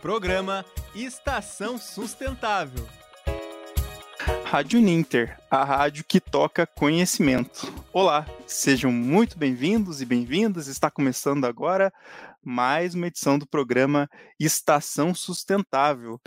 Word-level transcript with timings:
Programa 0.00 0.64
Estação 0.94 1.76
Sustentável. 1.76 2.88
Rádio 4.46 4.80
Ninter, 4.80 5.38
a 5.50 5.62
rádio 5.62 6.04
que 6.08 6.18
toca 6.18 6.66
conhecimento. 6.66 7.72
Olá, 7.92 8.26
sejam 8.46 8.90
muito 8.90 9.38
bem-vindos 9.38 10.00
e 10.00 10.06
bem-vindas. 10.06 10.68
Está 10.68 10.90
começando 10.90 11.44
agora 11.44 11.92
mais 12.42 12.94
uma 12.94 13.08
edição 13.08 13.38
do 13.38 13.46
programa 13.46 14.08
Estação 14.38 15.14
Sustentável. 15.14 16.18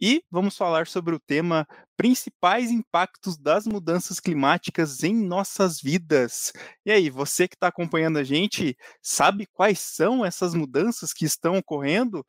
E 0.00 0.22
vamos 0.30 0.56
falar 0.56 0.86
sobre 0.86 1.14
o 1.14 1.20
tema 1.20 1.66
principais 1.96 2.70
impactos 2.70 3.38
das 3.38 3.66
mudanças 3.66 4.20
climáticas 4.20 5.02
em 5.02 5.14
nossas 5.14 5.80
vidas. 5.80 6.52
E 6.84 6.92
aí, 6.92 7.08
você 7.08 7.48
que 7.48 7.54
está 7.54 7.68
acompanhando 7.68 8.18
a 8.18 8.24
gente, 8.24 8.76
sabe 9.00 9.46
quais 9.46 9.78
são 9.78 10.24
essas 10.24 10.54
mudanças 10.54 11.12
que 11.12 11.24
estão 11.24 11.56
ocorrendo? 11.56 12.24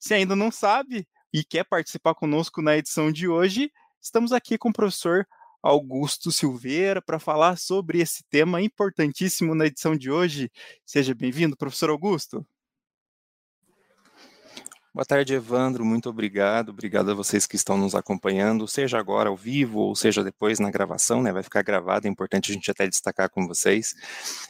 Se 0.00 0.14
ainda 0.14 0.34
não 0.34 0.50
sabe 0.50 1.06
e 1.30 1.44
quer 1.44 1.62
participar 1.62 2.14
conosco 2.14 2.62
na 2.62 2.74
edição 2.74 3.12
de 3.12 3.28
hoje, 3.28 3.70
estamos 4.00 4.32
aqui 4.32 4.56
com 4.56 4.70
o 4.70 4.72
professor 4.72 5.28
Augusto 5.62 6.32
Silveira 6.32 7.02
para 7.02 7.18
falar 7.18 7.58
sobre 7.58 8.00
esse 8.00 8.24
tema 8.30 8.62
importantíssimo 8.62 9.54
na 9.54 9.66
edição 9.66 9.94
de 9.94 10.10
hoje. 10.10 10.50
Seja 10.86 11.14
bem-vindo, 11.14 11.54
professor 11.54 11.90
Augusto. 11.90 12.46
Boa 14.92 15.04
tarde, 15.04 15.34
Evandro. 15.34 15.84
Muito 15.84 16.10
obrigado. 16.10 16.70
Obrigado 16.70 17.12
a 17.12 17.14
vocês 17.14 17.46
que 17.46 17.54
estão 17.54 17.78
nos 17.78 17.94
acompanhando, 17.94 18.66
seja 18.66 18.98
agora 18.98 19.28
ao 19.28 19.36
vivo 19.36 19.78
ou 19.78 19.94
seja 19.94 20.24
depois 20.24 20.58
na 20.58 20.68
gravação, 20.68 21.22
né? 21.22 21.32
Vai 21.32 21.44
ficar 21.44 21.62
gravado, 21.62 22.08
é 22.08 22.10
importante 22.10 22.50
a 22.50 22.54
gente 22.54 22.68
até 22.72 22.88
destacar 22.88 23.30
com 23.30 23.46
vocês. 23.46 23.94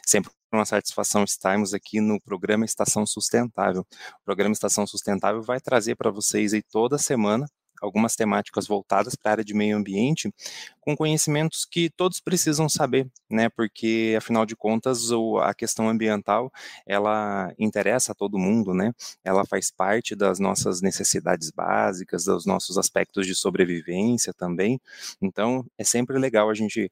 Sempre 0.03 0.31
uma 0.51 0.65
satisfação 0.65 1.23
estarmos 1.23 1.75
aqui 1.75 2.01
no 2.01 2.19
programa 2.19 2.65
Estação 2.65 3.05
Sustentável. 3.05 3.81
O 3.81 4.25
programa 4.25 4.53
Estação 4.53 4.87
Sustentável 4.87 5.43
vai 5.43 5.59
trazer 5.59 5.95
para 5.95 6.09
vocês 6.09 6.53
aí 6.53 6.63
toda 6.63 6.97
semana 6.97 7.45
algumas 7.81 8.15
temáticas 8.15 8.67
voltadas 8.67 9.15
para 9.15 9.31
a 9.31 9.33
área 9.33 9.43
de 9.43 9.53
meio 9.53 9.75
ambiente, 9.75 10.31
com 10.79 10.95
conhecimentos 10.95 11.65
que 11.65 11.89
todos 11.89 12.19
precisam 12.19 12.69
saber, 12.69 13.07
né? 13.29 13.49
Porque 13.49 14.15
afinal 14.17 14.45
de 14.45 14.55
contas, 14.55 15.09
a 15.43 15.53
questão 15.53 15.89
ambiental 15.89 16.51
ela 16.85 17.53
interessa 17.57 18.11
a 18.11 18.15
todo 18.15 18.39
mundo, 18.39 18.73
né? 18.73 18.93
Ela 19.23 19.45
faz 19.45 19.71
parte 19.71 20.15
das 20.15 20.39
nossas 20.39 20.81
necessidades 20.81 21.51
básicas, 21.51 22.25
dos 22.25 22.45
nossos 22.45 22.77
aspectos 22.77 23.25
de 23.25 23.35
sobrevivência 23.35 24.33
também. 24.33 24.79
Então, 25.21 25.65
é 25.77 25.83
sempre 25.83 26.17
legal 26.17 26.49
a 26.49 26.53
gente 26.53 26.91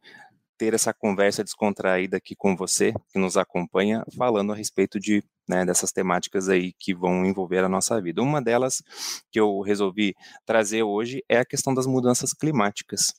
ter 0.59 0.73
essa 0.73 0.93
conversa 0.93 1.41
descontraída 1.41 2.17
aqui 2.17 2.35
com 2.35 2.53
você, 2.53 2.93
que 3.13 3.17
nos 3.17 3.37
acompanha, 3.37 4.03
falando 4.17 4.51
a 4.51 4.55
respeito 4.55 4.99
de 4.99 5.23
né, 5.47 5.65
dessas 5.65 5.89
temáticas 5.91 6.49
aí 6.49 6.73
que 6.77 6.93
vão 6.93 7.25
envolver 7.25 7.63
a 7.63 7.69
nossa 7.69 7.99
vida. 8.01 8.21
Uma 8.21 8.41
delas 8.41 8.83
que 9.31 9.39
eu 9.39 9.61
resolvi 9.61 10.13
trazer 10.45 10.83
hoje 10.83 11.23
é 11.29 11.37
a 11.39 11.45
questão 11.45 11.73
das 11.73 11.87
mudanças 11.87 12.33
climáticas. 12.33 13.13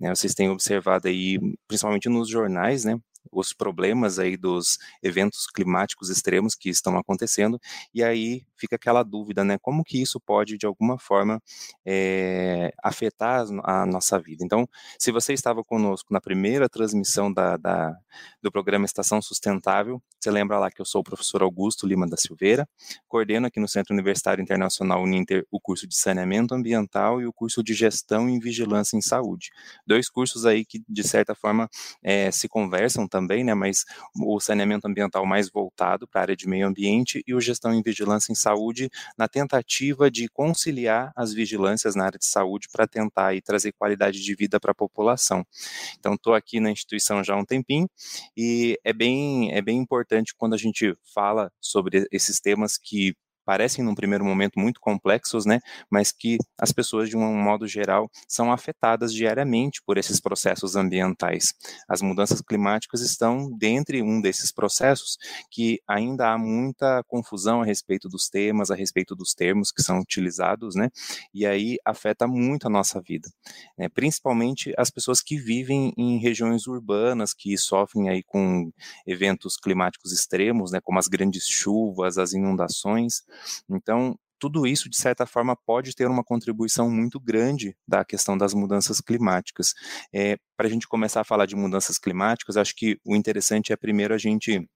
Né, 0.00 0.08
vocês 0.12 0.34
têm 0.34 0.48
observado 0.48 1.06
aí, 1.06 1.38
principalmente 1.68 2.08
nos 2.08 2.30
jornais, 2.30 2.86
né, 2.86 2.98
os 3.30 3.52
problemas 3.52 4.18
aí 4.18 4.36
dos 4.36 4.78
eventos 5.02 5.46
climáticos 5.46 6.10
extremos 6.10 6.54
que 6.54 6.68
estão 6.68 6.96
acontecendo, 6.98 7.60
e 7.94 8.02
aí 8.02 8.44
fica 8.56 8.76
aquela 8.76 9.02
dúvida, 9.02 9.44
né, 9.44 9.58
como 9.60 9.84
que 9.84 10.00
isso 10.00 10.18
pode, 10.20 10.56
de 10.56 10.66
alguma 10.66 10.98
forma, 10.98 11.40
é, 11.84 12.72
afetar 12.82 13.46
a 13.64 13.86
nossa 13.86 14.18
vida. 14.18 14.44
Então, 14.44 14.68
se 14.98 15.12
você 15.12 15.32
estava 15.32 15.62
conosco 15.62 16.12
na 16.12 16.20
primeira 16.20 16.68
transmissão 16.68 17.32
da, 17.32 17.56
da, 17.56 17.96
do 18.42 18.50
programa 18.50 18.84
Estação 18.84 19.20
Sustentável, 19.20 20.02
você 20.18 20.30
lembra 20.30 20.58
lá 20.58 20.70
que 20.70 20.80
eu 20.80 20.84
sou 20.84 21.00
o 21.00 21.04
professor 21.04 21.42
Augusto 21.42 21.86
Lima 21.86 22.06
da 22.08 22.16
Silveira, 22.16 22.68
coordeno 23.06 23.46
aqui 23.46 23.60
no 23.60 23.68
Centro 23.68 23.94
Universitário 23.94 24.42
Internacional 24.42 25.02
Uninter 25.02 25.46
o 25.50 25.60
curso 25.60 25.86
de 25.86 25.96
Saneamento 25.96 26.54
Ambiental 26.54 27.20
e 27.20 27.26
o 27.26 27.32
curso 27.32 27.62
de 27.62 27.74
Gestão 27.74 28.28
e 28.28 28.38
Vigilância 28.38 28.96
em 28.96 29.02
Saúde. 29.02 29.50
Dois 29.86 30.08
cursos 30.08 30.46
aí 30.46 30.64
que, 30.64 30.82
de 30.88 31.06
certa 31.06 31.34
forma, 31.34 31.68
é, 32.02 32.30
se 32.30 32.48
conversam 32.48 33.06
também, 33.16 33.42
né, 33.42 33.54
mas 33.54 33.86
o 34.14 34.38
saneamento 34.38 34.86
ambiental 34.86 35.24
mais 35.24 35.48
voltado 35.48 36.06
para 36.06 36.20
a 36.20 36.24
área 36.24 36.36
de 36.36 36.46
meio 36.46 36.66
ambiente 36.66 37.22
e 37.26 37.32
o 37.34 37.40
gestão 37.40 37.72
em 37.72 37.80
vigilância 37.82 38.30
em 38.30 38.34
saúde 38.34 38.90
na 39.16 39.26
tentativa 39.26 40.10
de 40.10 40.28
conciliar 40.28 41.12
as 41.16 41.32
vigilâncias 41.32 41.94
na 41.94 42.04
área 42.04 42.18
de 42.18 42.26
saúde 42.26 42.68
para 42.70 42.86
tentar 42.86 43.28
aí, 43.28 43.40
trazer 43.40 43.72
qualidade 43.72 44.22
de 44.22 44.34
vida 44.34 44.60
para 44.60 44.72
a 44.72 44.74
população. 44.74 45.46
Então, 45.98 46.12
estou 46.12 46.34
aqui 46.34 46.60
na 46.60 46.70
instituição 46.70 47.24
já 47.24 47.32
há 47.32 47.38
um 47.38 47.44
tempinho 47.44 47.88
e 48.36 48.78
é 48.84 48.92
bem, 48.92 49.50
é 49.54 49.62
bem 49.62 49.78
importante 49.78 50.34
quando 50.36 50.52
a 50.52 50.58
gente 50.58 50.94
fala 51.14 51.50
sobre 51.58 52.06
esses 52.12 52.38
temas 52.38 52.76
que 52.76 53.14
parecem 53.46 53.84
num 53.84 53.94
primeiro 53.94 54.24
momento 54.24 54.58
muito 54.58 54.80
complexos, 54.80 55.46
né, 55.46 55.60
mas 55.90 56.12
que 56.12 56.36
as 56.60 56.72
pessoas 56.72 57.08
de 57.08 57.16
um 57.16 57.34
modo 57.42 57.66
geral 57.68 58.10
são 58.28 58.52
afetadas 58.52 59.12
diariamente 59.12 59.80
por 59.86 59.96
esses 59.98 60.20
processos 60.20 60.76
ambientais. 60.76 61.54
As 61.88 62.02
mudanças 62.02 62.42
climáticas 62.42 63.00
estão 63.00 63.50
dentre 63.56 64.02
um 64.02 64.20
desses 64.20 64.52
processos 64.52 65.16
que 65.50 65.80
ainda 65.88 66.32
há 66.32 66.38
muita 66.38 67.02
confusão 67.06 67.62
a 67.62 67.64
respeito 67.64 68.08
dos 68.08 68.28
temas, 68.28 68.70
a 68.70 68.74
respeito 68.74 69.14
dos 69.14 69.32
termos 69.32 69.70
que 69.70 69.82
são 69.82 70.00
utilizados, 70.00 70.74
né, 70.74 70.90
e 71.32 71.46
aí 71.46 71.78
afeta 71.84 72.26
muito 72.26 72.66
a 72.66 72.70
nossa 72.70 73.00
vida, 73.00 73.28
né, 73.78 73.88
principalmente 73.88 74.74
as 74.76 74.90
pessoas 74.90 75.22
que 75.22 75.38
vivem 75.38 75.92
em 75.96 76.18
regiões 76.18 76.66
urbanas 76.66 77.32
que 77.32 77.56
sofrem 77.56 78.08
aí 78.08 78.22
com 78.24 78.70
eventos 79.06 79.56
climáticos 79.56 80.12
extremos, 80.12 80.72
né, 80.72 80.80
como 80.82 80.98
as 80.98 81.06
grandes 81.06 81.46
chuvas, 81.46 82.18
as 82.18 82.32
inundações, 82.32 83.22
então, 83.68 84.18
tudo 84.38 84.66
isso, 84.66 84.88
de 84.88 84.96
certa 84.96 85.26
forma, 85.26 85.56
pode 85.56 85.94
ter 85.94 86.06
uma 86.06 86.22
contribuição 86.22 86.90
muito 86.90 87.18
grande 87.18 87.76
da 87.88 88.04
questão 88.04 88.36
das 88.36 88.52
mudanças 88.52 89.00
climáticas. 89.00 89.72
É, 90.12 90.36
Para 90.56 90.66
a 90.66 90.70
gente 90.70 90.86
começar 90.86 91.22
a 91.22 91.24
falar 91.24 91.46
de 91.46 91.56
mudanças 91.56 91.98
climáticas, 91.98 92.56
acho 92.56 92.74
que 92.76 92.98
o 93.04 93.16
interessante 93.16 93.72
é 93.72 93.76
primeiro 93.76 94.14
a 94.14 94.18
gente 94.18 94.68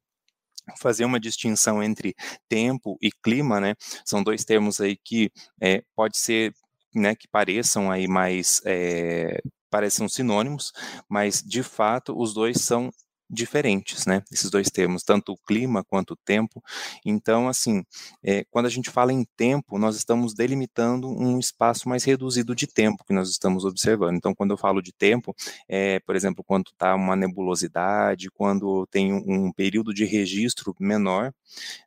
fazer 0.78 1.04
uma 1.04 1.20
distinção 1.20 1.82
entre 1.82 2.15
tempo 2.49 2.97
e 3.00 3.10
clima, 3.10 3.60
né? 3.60 3.75
São 4.04 4.22
dois 4.22 4.44
termos 4.44 4.81
aí 4.81 4.97
que 4.97 5.31
é, 5.60 5.82
pode 5.94 6.19
ser, 6.19 6.53
né, 6.94 7.15
que 7.15 7.28
pareçam 7.28 7.91
aí 7.91 8.06
mais 8.06 8.60
é, 8.65 9.41
parecem 9.70 10.09
sinônimos, 10.09 10.72
mas 11.09 11.43
de 11.43 11.62
fato 11.62 12.15
os 12.19 12.34
dois 12.34 12.60
são 12.60 12.91
diferentes, 13.30 14.06
né? 14.06 14.22
Esses 14.32 14.50
dois 14.50 14.68
termos, 14.70 15.02
tanto 15.02 15.32
o 15.32 15.38
clima 15.38 15.84
quanto 15.84 16.12
o 16.12 16.16
tempo. 16.16 16.62
Então, 17.04 17.48
assim, 17.48 17.84
é, 18.22 18.44
quando 18.50 18.66
a 18.66 18.68
gente 18.68 18.91
fala 18.91 19.12
em 19.12 19.24
tempo, 19.36 19.78
nós 19.78 19.96
estamos 19.96 20.34
delimitando 20.34 21.08
um 21.08 21.38
espaço 21.38 21.88
mais 21.88 22.04
reduzido 22.04 22.54
de 22.54 22.66
tempo 22.66 23.04
que 23.04 23.12
nós 23.12 23.30
estamos 23.30 23.64
observando. 23.64 24.16
Então, 24.16 24.34
quando 24.34 24.50
eu 24.50 24.56
falo 24.56 24.82
de 24.82 24.92
tempo, 24.92 25.34
é, 25.69 26.00
por 26.00 26.16
exemplo, 26.16 26.42
quando 26.44 26.70
está 26.72 26.94
uma 26.94 27.14
nebulosidade, 27.14 28.30
quando 28.30 28.86
tem 28.86 29.12
um, 29.12 29.46
um 29.46 29.52
período 29.52 29.94
de 29.94 30.04
registro 30.04 30.74
menor, 30.80 31.32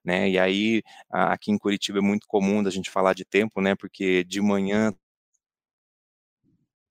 né? 0.03 0.29
E 0.29 0.39
aí, 0.39 0.81
aqui 1.09 1.51
em 1.51 1.57
Curitiba 1.57 1.99
é 1.99 2.01
muito 2.01 2.27
comum 2.27 2.63
da 2.63 2.69
gente 2.69 2.89
falar 2.89 3.13
de 3.13 3.25
tempo, 3.25 3.61
né? 3.61 3.75
Porque 3.75 4.23
de 4.23 4.41
manhã 4.41 4.93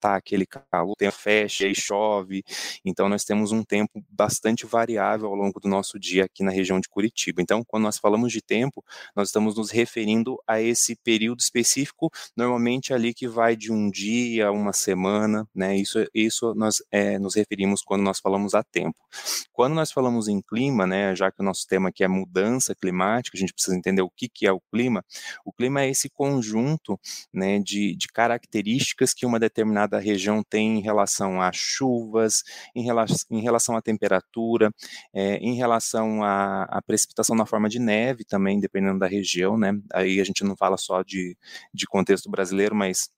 tá 0.03 0.17
aquele 0.17 0.45
calor, 0.45 0.97
tem 0.97 1.11
fecha 1.11 1.67
e 1.67 1.75
chove, 1.75 2.45
então 2.85 3.09
nós 3.09 3.23
temos 3.25 3.53
um 3.53 3.63
tempo 3.63 4.05
bastante 4.11 4.67
variável 4.67 5.29
ao 5.29 5.35
longo 5.35 5.61
do 5.61 5.69
nosso 5.69 5.99
dia 5.99 6.25
aqui 6.25 6.43
na 6.43 6.51
região 6.51 6.81
de 6.81 6.89
Curitiba. 6.89 7.41
Então, 7.41 7.63
quando 7.65 7.85
nós 7.85 7.99
falamos 7.99 8.33
de 8.33 8.43
tempo, 8.43 8.85
nós 9.15 9.29
estamos 9.29 9.57
nos 9.57 9.71
referindo 9.71 10.37
a 10.47 10.61
esse 10.61 10.97
período 10.97 11.41
específico, 11.41 12.11
normalmente 12.37 12.93
ali 12.93 13.15
que 13.15 13.29
vai 13.29 13.55
de 13.55 13.71
um 13.71 13.89
dia 13.91 14.49
a 14.49 14.51
uma 14.51 14.73
semana, 14.73 15.47
né? 15.55 15.77
Isso, 15.77 16.05
isso 16.13 16.53
nós 16.55 16.83
é, 16.91 17.19
nos 17.19 17.37
referimos 17.37 17.83
quando 17.83 18.03
nós 18.03 18.19
falamos 18.19 18.55
a 18.55 18.63
tempo. 18.63 18.99
Quando 19.53 19.75
nós 19.75 19.93
falamos 19.93 20.27
em 20.27 20.41
clima, 20.41 20.87
né, 20.87 21.15
já 21.15 21.31
que 21.31 21.41
o 21.41 21.45
nosso 21.45 21.67
tema 21.67 21.91
aqui 21.91 22.03
é 22.03 22.09
mudança 22.09 22.75
climática, 22.75 23.37
a 23.37 23.41
gente 23.41 23.53
precisa 23.53 23.77
entender 23.77 24.03
o 24.03 24.11
que, 24.11 24.29
que 24.29 24.47
é 24.47 24.53
o 24.53 24.61
clima. 24.73 25.05
O 25.45 25.53
clima 25.53 25.83
é 25.83 25.91
esse 25.91 26.09
conjunto 26.09 26.99
né, 27.33 27.59
de, 27.59 27.95
de 27.95 28.09
características 28.09 29.15
que 29.15 29.27
uma 29.27 29.39
determinada 29.39 29.92
cada 29.93 29.99
região 29.99 30.43
tem 30.43 30.79
em 30.79 30.81
relação 30.81 31.43
a 31.43 31.53
chuvas, 31.53 32.43
em 32.75 32.83
relação, 32.83 33.27
em 33.31 33.41
relação 33.41 33.77
à 33.77 33.83
temperatura, 33.83 34.73
é, 35.13 35.37
em 35.37 35.55
relação 35.55 36.25
à, 36.25 36.65
à, 36.65 36.81
precipitação 36.81 37.37
na 37.37 37.45
forma 37.45 37.69
de 37.69 37.79
neve 37.79 38.25
também, 38.25 38.59
dependendo 38.59 38.99
da 38.99 39.07
região, 39.07 39.59
né? 39.59 39.73
Aí 39.93 40.19
a 40.19 40.25
gente 40.25 40.45
não 40.45 40.57
fala 40.57 40.79
só 40.79 41.03
de, 41.03 41.37
de 41.75 41.87
contexto 41.87 42.31
brasileiro, 42.31 42.75
mas 42.75 43.11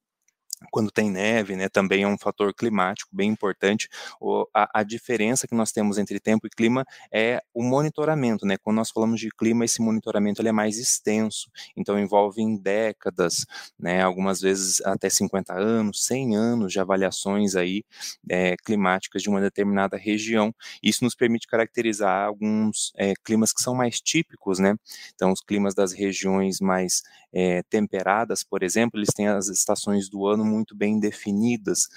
quando 0.70 0.90
tem 0.90 1.10
neve, 1.10 1.56
né, 1.56 1.68
também 1.68 2.02
é 2.02 2.08
um 2.08 2.18
fator 2.18 2.52
climático 2.54 3.10
bem 3.12 3.30
importante. 3.30 3.88
O, 4.20 4.46
a, 4.54 4.80
a, 4.80 4.82
diferença 4.82 5.46
que 5.46 5.54
nós 5.54 5.72
temos 5.72 5.98
entre 5.98 6.20
tempo 6.20 6.46
e 6.46 6.50
clima 6.50 6.84
é 7.12 7.40
o 7.52 7.62
monitoramento, 7.62 8.46
né? 8.46 8.56
Quando 8.56 8.76
nós 8.76 8.90
falamos 8.90 9.20
de 9.20 9.28
clima, 9.30 9.64
esse 9.64 9.80
monitoramento 9.80 10.40
ele 10.40 10.48
é 10.48 10.52
mais 10.52 10.78
extenso, 10.78 11.50
então 11.76 11.98
envolve 11.98 12.42
em 12.42 12.56
décadas, 12.56 13.44
né? 13.78 14.02
Algumas 14.02 14.40
vezes 14.40 14.80
até 14.82 15.08
50 15.08 15.54
anos, 15.54 16.04
100 16.04 16.36
anos 16.36 16.72
de 16.72 16.80
avaliações 16.80 17.54
aí 17.54 17.82
é, 18.28 18.56
climáticas 18.64 19.22
de 19.22 19.28
uma 19.28 19.40
determinada 19.40 19.96
região. 19.96 20.54
Isso 20.82 21.04
nos 21.04 21.14
permite 21.14 21.46
caracterizar 21.46 22.26
alguns 22.26 22.92
é, 22.96 23.14
climas 23.24 23.52
que 23.52 23.62
são 23.62 23.74
mais 23.74 24.00
típicos, 24.00 24.58
né? 24.58 24.74
Então, 25.14 25.32
os 25.32 25.40
climas 25.40 25.74
das 25.74 25.92
regiões 25.92 26.60
mais 26.60 27.02
é, 27.34 27.62
temperadas, 27.64 28.44
por 28.44 28.62
exemplo, 28.62 28.98
eles 28.98 29.12
têm 29.12 29.26
as 29.26 29.48
estações 29.48 30.08
do 30.08 30.26
ano 30.26 30.44
muito 30.44 30.74
bem 30.76 31.00
definidas. 31.00 31.88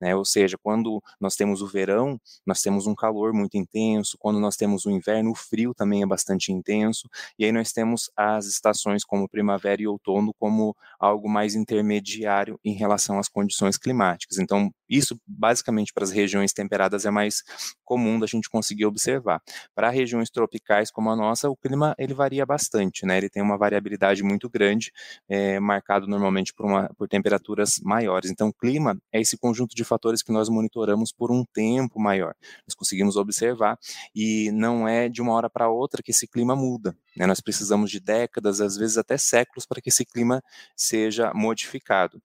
Né? 0.00 0.14
Ou 0.14 0.24
seja, 0.24 0.58
quando 0.62 1.02
nós 1.18 1.34
temos 1.34 1.62
o 1.62 1.66
verão, 1.66 2.20
nós 2.46 2.60
temos 2.60 2.86
um 2.86 2.94
calor 2.94 3.32
muito 3.32 3.56
intenso, 3.56 4.18
quando 4.18 4.38
nós 4.38 4.56
temos 4.56 4.84
o 4.84 4.90
inverno, 4.90 5.30
o 5.30 5.34
frio 5.34 5.72
também 5.72 6.02
é 6.02 6.06
bastante 6.06 6.52
intenso, 6.52 7.08
e 7.38 7.44
aí 7.46 7.52
nós 7.52 7.72
temos 7.72 8.10
as 8.14 8.44
estações 8.44 9.02
como 9.04 9.28
primavera 9.28 9.80
e 9.80 9.86
outono 9.86 10.34
como 10.38 10.76
algo 11.00 11.26
mais 11.26 11.54
intermediário 11.54 12.60
em 12.62 12.74
relação 12.74 13.18
às 13.18 13.28
condições 13.28 13.78
climáticas. 13.78 14.38
Então, 14.38 14.70
isso 14.88 15.18
basicamente 15.26 15.92
para 15.92 16.04
as 16.04 16.10
regiões 16.10 16.52
temperadas 16.52 17.04
é 17.04 17.10
mais 17.10 17.42
comum 17.84 18.18
da 18.18 18.26
gente 18.26 18.48
conseguir 18.48 18.86
observar. 18.86 19.40
Para 19.74 19.90
regiões 19.90 20.30
tropicais 20.30 20.90
como 20.90 21.10
a 21.10 21.16
nossa, 21.16 21.48
o 21.48 21.56
clima 21.56 21.94
ele 21.98 22.14
varia 22.14 22.44
bastante, 22.46 23.06
né? 23.06 23.18
Ele 23.18 23.28
tem 23.28 23.42
uma 23.42 23.56
variabilidade 23.56 24.22
muito 24.22 24.48
grande, 24.48 24.92
é, 25.28 25.58
marcado 25.60 26.06
normalmente 26.06 26.52
por, 26.54 26.66
uma, 26.66 26.90
por 26.96 27.08
temperaturas 27.08 27.80
maiores. 27.82 28.30
Então, 28.30 28.48
o 28.48 28.52
clima 28.52 28.98
é 29.12 29.20
esse 29.20 29.36
conjunto 29.36 29.74
de 29.74 29.84
fatores 29.84 30.22
que 30.22 30.32
nós 30.32 30.48
monitoramos 30.48 31.12
por 31.12 31.30
um 31.30 31.44
tempo 31.44 32.00
maior. 32.00 32.34
Nós 32.66 32.74
conseguimos 32.74 33.16
observar 33.16 33.78
e 34.14 34.50
não 34.52 34.86
é 34.88 35.08
de 35.08 35.22
uma 35.22 35.32
hora 35.32 35.50
para 35.50 35.68
outra 35.68 36.02
que 36.02 36.10
esse 36.10 36.26
clima 36.26 36.54
muda. 36.56 36.96
Né? 37.16 37.26
Nós 37.26 37.40
precisamos 37.40 37.90
de 37.90 38.00
décadas, 38.00 38.60
às 38.60 38.76
vezes 38.76 38.98
até 38.98 39.16
séculos, 39.16 39.66
para 39.66 39.80
que 39.80 39.88
esse 39.88 40.04
clima 40.04 40.42
seja 40.76 41.32
modificado. 41.34 42.20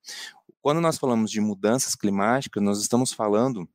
Quando 0.62 0.80
nós 0.80 0.98
falamos 0.98 1.30
de 1.30 1.40
mudanças 1.40 1.94
climáticas, 1.94 2.62
nós 2.62 2.80
estamos 2.80 3.12
falando 3.12 3.68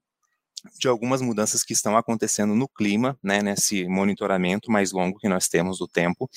de 0.80 0.88
algumas 0.88 1.22
mudanças 1.22 1.64
que 1.64 1.74
estão 1.74 1.96
acontecendo 1.96 2.56
no 2.56 2.68
clima, 2.68 3.18
né, 3.24 3.42
nesse 3.42 3.88
monitoramento 3.88 4.72
mais 4.72 4.92
longo 4.92 5.20
que 5.20 5.30
nós 5.30 5.48
temos 5.48 5.78
do 5.78 5.88
tempo, 5.88 6.30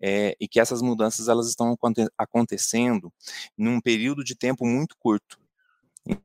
é, 0.00 0.36
e 0.40 0.46
que 0.46 0.60
essas 0.60 0.82
mudanças 0.82 1.28
elas 1.28 1.48
estão 1.48 1.76
acontecendo 2.18 3.12
num 3.56 3.80
período 3.80 4.22
de 4.22 4.34
tempo 4.34 4.66
muito 4.66 4.96
curto. 4.98 5.38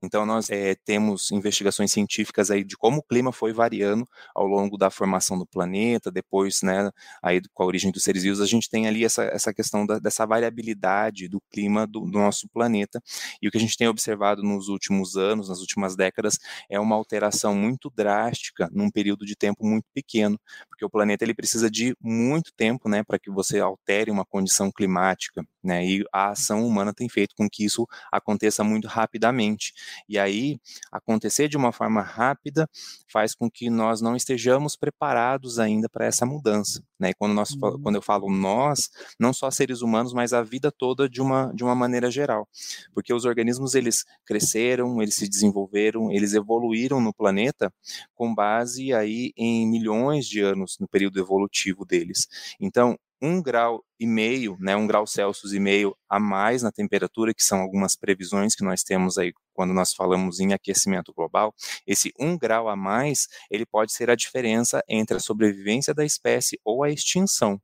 Então, 0.01 0.25
nós 0.25 0.49
é, 0.49 0.75
temos 0.85 1.31
investigações 1.31 1.91
científicas 1.91 2.49
aí 2.49 2.63
de 2.63 2.77
como 2.77 2.99
o 2.99 3.03
clima 3.03 3.31
foi 3.33 3.51
variando 3.51 4.07
ao 4.33 4.47
longo 4.47 4.77
da 4.77 4.89
formação 4.89 5.37
do 5.37 5.45
planeta, 5.45 6.09
depois, 6.09 6.61
né, 6.63 6.89
aí 7.21 7.41
com 7.53 7.63
a 7.63 7.65
origem 7.65 7.91
dos 7.91 8.03
seres 8.03 8.23
vivos, 8.23 8.39
a 8.39 8.45
gente 8.45 8.69
tem 8.69 8.87
ali 8.87 9.03
essa, 9.03 9.23
essa 9.25 9.53
questão 9.53 9.85
da, 9.85 9.99
dessa 9.99 10.25
variabilidade 10.25 11.27
do 11.27 11.41
clima 11.51 11.85
do, 11.85 12.01
do, 12.01 12.19
nosso 12.19 12.47
planeta. 12.49 13.01
E 13.41 13.47
o 13.47 13.51
que 13.51 13.57
a 13.57 13.59
gente 13.59 13.77
tem 13.77 13.87
observado 13.87 14.41
nos 14.41 14.69
últimos 14.69 15.17
anos, 15.17 15.49
nas 15.49 15.59
últimas 15.59 15.95
décadas, 15.95 16.37
é 16.69 16.79
uma 16.79 16.95
alteração 16.95 17.53
muito 17.53 17.91
drástica 17.93 18.69
num 18.71 18.89
período 18.89 19.25
de 19.25 19.35
tempo 19.35 19.65
muito 19.65 19.85
pequeno, 19.93 20.39
porque 20.69 20.85
o 20.85 20.89
planeta 20.89 21.23
ele 21.25 21.33
precisa 21.33 21.69
de 21.69 21.95
muito 22.01 22.51
tempo, 22.55 22.87
né, 22.87 23.03
para 23.03 23.19
que 23.19 23.29
você 23.29 23.59
altere 23.59 24.09
uma 24.09 24.25
condição 24.25 24.71
climática, 24.71 25.43
né, 25.63 25.85
e 25.85 26.05
a 26.13 26.29
ação 26.29 26.65
humana 26.65 26.93
tem 26.93 27.09
feito 27.09 27.35
com 27.35 27.49
que 27.49 27.65
isso 27.65 27.85
aconteça 28.11 28.63
muito 28.63 28.87
rapidamente. 28.87 29.73
E 30.07 30.17
aí, 30.17 30.59
acontecer 30.91 31.47
de 31.47 31.57
uma 31.57 31.71
forma 31.71 32.01
rápida 32.01 32.69
faz 33.11 33.33
com 33.33 33.49
que 33.49 33.69
nós 33.69 34.01
não 34.01 34.15
estejamos 34.15 34.75
preparados 34.75 35.59
ainda 35.59 35.87
para 35.89 36.05
essa 36.05 36.25
mudança. 36.25 36.83
Né? 36.99 37.09
E 37.09 37.13
quando, 37.13 37.33
nós, 37.33 37.51
uhum. 37.51 37.81
quando 37.81 37.95
eu 37.95 38.01
falo 38.01 38.29
nós, 38.31 38.89
não 39.19 39.33
só 39.33 39.51
seres 39.51 39.81
humanos, 39.81 40.13
mas 40.13 40.33
a 40.33 40.41
vida 40.41 40.71
toda 40.71 41.09
de 41.09 41.21
uma, 41.21 41.51
de 41.53 41.63
uma 41.63 41.75
maneira 41.75 42.09
geral. 42.09 42.47
Porque 42.93 43.13
os 43.13 43.25
organismos, 43.25 43.75
eles 43.75 44.05
cresceram, 44.25 45.01
eles 45.01 45.15
se 45.15 45.27
desenvolveram, 45.27 46.11
eles 46.11 46.33
evoluíram 46.33 47.01
no 47.01 47.13
planeta 47.13 47.71
com 48.13 48.33
base 48.33 48.93
aí 48.93 49.31
em 49.35 49.67
milhões 49.67 50.27
de 50.27 50.41
anos 50.41 50.77
no 50.79 50.87
período 50.87 51.19
evolutivo 51.19 51.85
deles. 51.85 52.27
Então, 52.59 52.97
um 53.21 53.41
grau 53.41 53.83
e 53.99 54.05
meio, 54.07 54.57
né, 54.59 54.75
um 54.75 54.87
grau 54.87 55.07
Celsius 55.07 55.53
e 55.53 55.59
meio 55.59 55.95
a 56.09 56.19
mais 56.19 56.63
na 56.63 56.71
temperatura, 56.71 57.33
que 57.33 57.43
são 57.43 57.59
algumas 57.59 57.95
previsões 57.95 58.55
que 58.55 58.63
nós 58.63 58.83
temos 58.83 59.17
aí 59.17 59.33
quando 59.53 59.73
nós 59.73 59.93
falamos 59.93 60.39
em 60.39 60.53
aquecimento 60.53 61.13
global, 61.15 61.55
esse 61.87 62.11
um 62.19 62.37
grau 62.37 62.67
a 62.67 62.75
mais, 62.75 63.27
ele 63.49 63.65
pode 63.65 63.93
ser 63.93 64.09
a 64.09 64.15
diferença 64.15 64.83
entre 64.87 65.15
a 65.17 65.19
sobrevivência 65.19 65.93
da 65.93 66.03
espécie 66.05 66.59
ou 66.63 66.83
a 66.83 66.89
extinção, 66.91 67.59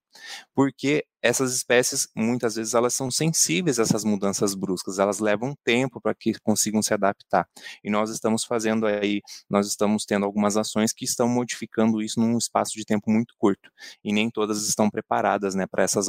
porque 0.55 1.05
essas 1.21 1.53
espécies, 1.53 2.07
muitas 2.15 2.55
vezes, 2.55 2.73
elas 2.73 2.95
são 2.95 3.11
sensíveis 3.11 3.77
a 3.77 3.83
essas 3.83 4.03
mudanças 4.03 4.55
bruscas, 4.55 4.97
elas 4.97 5.19
levam 5.19 5.53
tempo 5.63 6.01
para 6.01 6.15
que 6.15 6.33
consigam 6.41 6.81
se 6.81 6.93
adaptar, 6.93 7.45
e 7.83 7.91
nós 7.91 8.09
estamos 8.09 8.43
fazendo 8.43 8.87
aí, 8.87 9.21
nós 9.49 9.67
estamos 9.67 10.05
tendo 10.05 10.25
algumas 10.25 10.57
ações 10.57 10.93
que 10.93 11.05
estão 11.05 11.27
modificando 11.27 12.01
isso 12.01 12.19
num 12.19 12.37
espaço 12.37 12.71
de 12.73 12.85
tempo 12.85 13.11
muito 13.11 13.35
curto, 13.37 13.69
e 14.03 14.11
nem 14.13 14.29
todas 14.31 14.67
estão 14.67 14.89
preparadas, 14.89 15.53
né, 15.55 15.67
para 15.67 15.83
essas. 15.83 16.07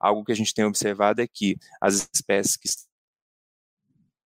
Algo 0.00 0.24
que 0.24 0.32
a 0.32 0.36
gente 0.36 0.54
tem 0.54 0.64
observado 0.64 1.20
é 1.20 1.26
que 1.26 1.56
as 1.80 2.08
espécies 2.14 2.56
que 2.56 2.68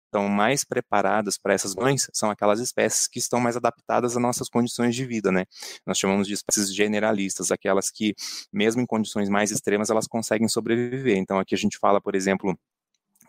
estão 0.08 0.28
mais 0.28 0.64
preparadas 0.64 1.36
para 1.36 1.52
essas 1.52 1.74
mães 1.74 2.08
são 2.12 2.30
aquelas 2.30 2.60
espécies 2.60 3.06
que 3.06 3.18
estão 3.18 3.40
mais 3.40 3.56
adaptadas 3.56 4.16
às 4.16 4.22
nossas 4.22 4.48
condições 4.48 4.94
de 4.94 5.04
vida, 5.04 5.30
né? 5.30 5.44
Nós 5.86 5.98
chamamos 5.98 6.26
de 6.26 6.34
espécies 6.34 6.74
generalistas, 6.74 7.52
aquelas 7.52 7.90
que, 7.90 8.14
mesmo 8.52 8.80
em 8.80 8.86
condições 8.86 9.28
mais 9.28 9.50
extremas, 9.50 9.90
elas 9.90 10.06
conseguem 10.06 10.48
sobreviver. 10.48 11.16
Então, 11.18 11.38
aqui 11.38 11.54
a 11.54 11.58
gente 11.58 11.78
fala, 11.78 12.00
por 12.00 12.14
exemplo, 12.14 12.58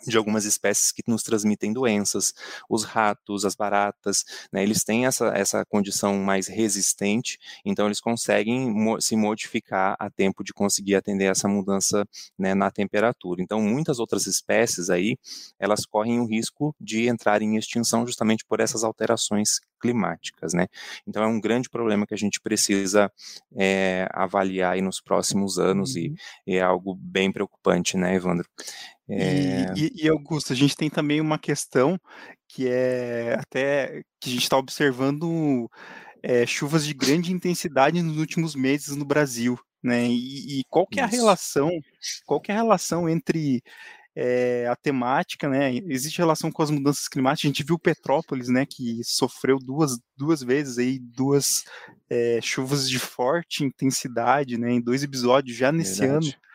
de 0.07 0.17
algumas 0.17 0.45
espécies 0.45 0.91
que 0.91 1.01
nos 1.07 1.23
transmitem 1.23 1.73
doenças, 1.73 2.33
os 2.69 2.83
ratos, 2.83 3.45
as 3.45 3.55
baratas, 3.55 4.23
né, 4.51 4.63
eles 4.63 4.83
têm 4.83 5.05
essa, 5.05 5.27
essa 5.29 5.65
condição 5.65 6.17
mais 6.17 6.47
resistente, 6.47 7.37
então 7.65 7.85
eles 7.85 7.99
conseguem 7.99 8.71
mo 8.71 8.99
se 9.01 9.15
modificar 9.15 9.95
a 9.99 10.09
tempo 10.09 10.43
de 10.43 10.53
conseguir 10.53 10.95
atender 10.95 11.25
essa 11.25 11.47
mudança 11.47 12.05
né, 12.37 12.53
na 12.53 12.71
temperatura. 12.71 13.41
Então, 13.41 13.61
muitas 13.61 13.99
outras 13.99 14.25
espécies 14.27 14.89
aí, 14.89 15.17
elas 15.59 15.85
correm 15.85 16.19
o 16.19 16.25
risco 16.25 16.75
de 16.79 17.07
entrar 17.07 17.41
em 17.41 17.57
extinção 17.57 18.05
justamente 18.05 18.45
por 18.45 18.59
essas 18.59 18.83
alterações 18.83 19.59
climáticas, 19.79 20.53
né? 20.53 20.67
Então 21.07 21.23
é 21.23 21.27
um 21.27 21.39
grande 21.39 21.69
problema 21.69 22.05
que 22.05 22.13
a 22.13 22.17
gente 22.17 22.39
precisa 22.41 23.11
é, 23.55 24.07
avaliar 24.11 24.73
aí 24.73 24.81
nos 24.81 24.99
próximos 25.01 25.57
anos 25.57 25.95
uhum. 25.95 26.01
e, 26.01 26.15
e, 26.47 26.55
é 26.57 26.61
algo 26.61 26.93
bem 26.95 27.31
preocupante, 27.31 27.97
né, 27.97 28.15
Evandro? 28.15 28.47
É... 29.09 29.73
E, 29.75 29.87
e, 29.87 30.05
e, 30.05 30.09
Augusto, 30.09 30.53
a 30.53 30.55
gente 30.55 30.75
tem 30.75 30.89
também 30.89 31.19
uma 31.19 31.39
questão 31.39 31.99
que 32.47 32.67
é 32.67 33.35
até 33.39 34.01
que 34.19 34.29
a 34.29 34.33
gente 34.33 34.43
está 34.43 34.57
observando 34.57 35.69
é, 36.21 36.45
chuvas 36.45 36.85
de 36.85 36.93
grande 36.93 37.31
intensidade 37.31 38.01
nos 38.01 38.17
últimos 38.17 38.55
meses 38.55 38.95
no 38.95 39.05
Brasil, 39.05 39.57
né? 39.81 40.07
E, 40.07 40.59
e 40.59 40.63
qual 40.69 40.85
que 40.85 40.99
é 40.99 41.03
a 41.03 41.07
Isso. 41.07 41.15
relação? 41.15 41.69
Qual 42.25 42.39
que 42.39 42.51
é 42.51 42.55
a 42.55 42.57
relação 42.57 43.07
entre 43.09 43.63
é, 44.15 44.67
a 44.67 44.75
temática, 44.75 45.47
né? 45.47 45.73
Existe 45.87 46.17
relação 46.17 46.51
com 46.51 46.61
as 46.61 46.69
mudanças 46.69 47.07
climáticas. 47.07 47.45
A 47.45 47.49
gente 47.49 47.63
viu 47.63 47.79
Petrópolis, 47.79 48.49
né? 48.49 48.65
Que 48.65 49.01
sofreu 49.03 49.57
duas, 49.57 49.97
duas 50.17 50.43
vezes 50.43 50.77
aí 50.77 50.99
duas 50.99 51.63
é, 52.09 52.39
chuvas 52.41 52.89
de 52.89 52.99
forte 52.99 53.63
intensidade, 53.63 54.57
né? 54.57 54.73
Em 54.73 54.81
dois 54.81 55.03
episódios 55.03 55.55
já 55.55 55.71
nesse 55.71 56.01
Verdade. 56.01 56.27
ano. 56.27 56.48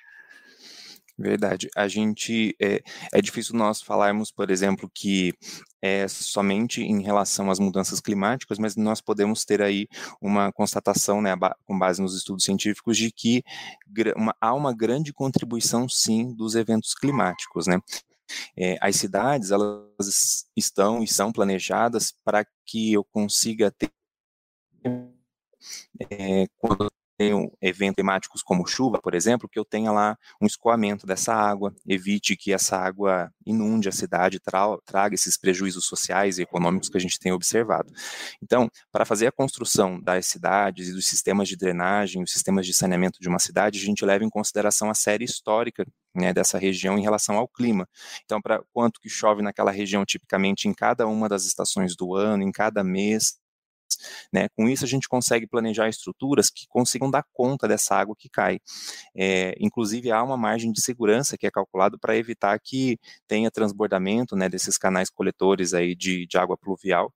Verdade. 1.17 1.69
A 1.77 1.87
gente 1.87 2.57
é, 2.61 2.83
é 3.13 3.21
difícil 3.23 3.55
nós 3.57 3.81
falarmos, 3.81 4.33
por 4.33 4.51
exemplo, 4.51 4.91
que 4.93 5.33
é 5.81 6.09
somente 6.09 6.83
em 6.83 7.03
relação 7.03 7.51
às 7.51 7.61
mudanças 7.61 8.01
climáticas, 8.01 8.59
mas 8.59 8.75
nós 8.75 9.01
podemos 9.01 9.45
ter 9.45 9.63
aí 9.63 9.87
uma 10.21 10.53
constatação, 10.53 11.23
né, 11.23 11.31
com 11.65 11.79
base 11.79 12.03
nos 12.03 12.17
estudos 12.17 12.45
científicos, 12.45 12.97
de 12.97 13.13
que 13.13 13.45
uma, 14.17 14.35
há 14.41 14.53
uma 14.55 14.75
grande 14.75 15.13
contribuição, 15.13 15.89
sim, 15.89 16.35
dos 16.35 16.57
eventos 16.57 16.95
climáticos, 16.95 17.67
né? 17.67 17.79
É, 18.57 18.79
as 18.81 18.97
cidades 18.97 19.51
elas 19.51 20.47
estão 20.57 21.03
e 21.03 21.07
são 21.07 21.31
planejadas 21.33 22.13
para 22.25 22.45
que 22.67 22.93
eu 22.95 23.05
consiga 23.05 23.71
ter 23.71 23.91
é, 26.11 26.47
quando 26.59 26.91
tenho 27.17 27.51
eventos 27.61 27.97
temáticos 27.97 28.43
como 28.43 28.67
chuva, 28.67 29.01
por 29.01 29.15
exemplo, 29.15 29.49
que 29.49 29.59
eu 29.59 29.65
tenha 29.65 29.93
lá 29.93 30.17
um 30.41 30.47
escoamento 30.47 31.07
dessa 31.07 31.33
água, 31.33 31.75
evite 31.87 32.37
que 32.37 32.53
essa 32.53 32.77
água 32.77 33.31
inunde 33.47 33.89
a 33.89 33.93
cidade, 33.93 34.41
tra 34.41 34.65
traga 34.85 35.15
esses 35.15 35.37
prejuízos 35.37 35.87
sociais 35.87 36.39
e 36.39 36.43
econômicos 36.43 36.89
que 36.89 36.97
a 36.97 37.01
gente 37.01 37.19
tem 37.19 37.33
observado. 37.33 37.93
Então, 38.43 38.69
para 38.91 39.05
fazer 39.05 39.27
a 39.27 39.33
construção 39.33 40.01
das 40.01 40.27
cidades 40.27 40.89
e 40.89 40.93
dos 40.93 41.07
sistemas 41.07 41.49
de 41.49 41.57
drenagem, 41.57 42.23
os 42.23 42.33
sistemas 42.33 42.67
de 42.67 42.75
saneamento 42.75 43.21
de 43.21 43.29
uma 43.29 43.39
cidade, 43.39 43.79
a 43.79 43.85
gente 43.85 44.05
leva 44.05 44.25
em 44.25 44.31
consideração 44.31 44.91
a 44.91 44.95
série 44.95 45.25
histórica 45.25 45.87
né, 46.15 46.33
dessa 46.33 46.59
região 46.59 46.97
em 46.99 47.03
relação 47.03 47.37
ao 47.37 47.49
clima. 47.49 47.89
Então, 48.25 48.41
para 48.41 48.63
quanto 48.73 49.01
que 49.01 49.09
chove 49.09 49.43
naquela 49.43 49.71
região 49.71 50.05
tipicamente 50.05 50.69
em 50.69 50.75
cada 50.75 51.07
uma 51.07 51.29
das 51.29 51.45
estações 51.45 51.97
do 51.97 52.15
ano, 52.15 52.43
em 52.43 52.53
cada 52.53 52.85
mês, 52.85 53.39
Né? 54.33 54.49
Com 54.57 54.69
isso, 54.69 54.85
a 54.85 54.89
gente 54.89 55.09
consegue 55.09 55.47
planejar 55.47 55.89
estruturas 55.89 56.51
que 56.51 56.67
consigam 56.69 57.11
dar 57.11 57.25
conta 57.33 57.69
dessa 57.69 57.95
água 57.95 58.15
que 58.19 58.29
cai. 58.29 58.59
É, 59.17 59.55
inclusive, 59.61 60.11
há 60.11 60.23
uma 60.23 60.37
margem 60.37 60.73
de 60.73 60.81
segurança 60.81 61.37
que 61.37 61.47
é 61.47 61.51
calculado 61.51 61.99
para 61.99 62.17
evitar 62.17 62.59
que 62.59 62.99
tenha 63.27 63.51
transbordamento 63.51 64.37
né, 64.37 64.49
desses 64.49 64.79
canais 64.79 65.11
coletores 65.11 65.75
aí 65.75 65.95
de, 65.95 66.27
de 66.27 66.39
água 66.39 66.57
pluvial. 66.57 67.13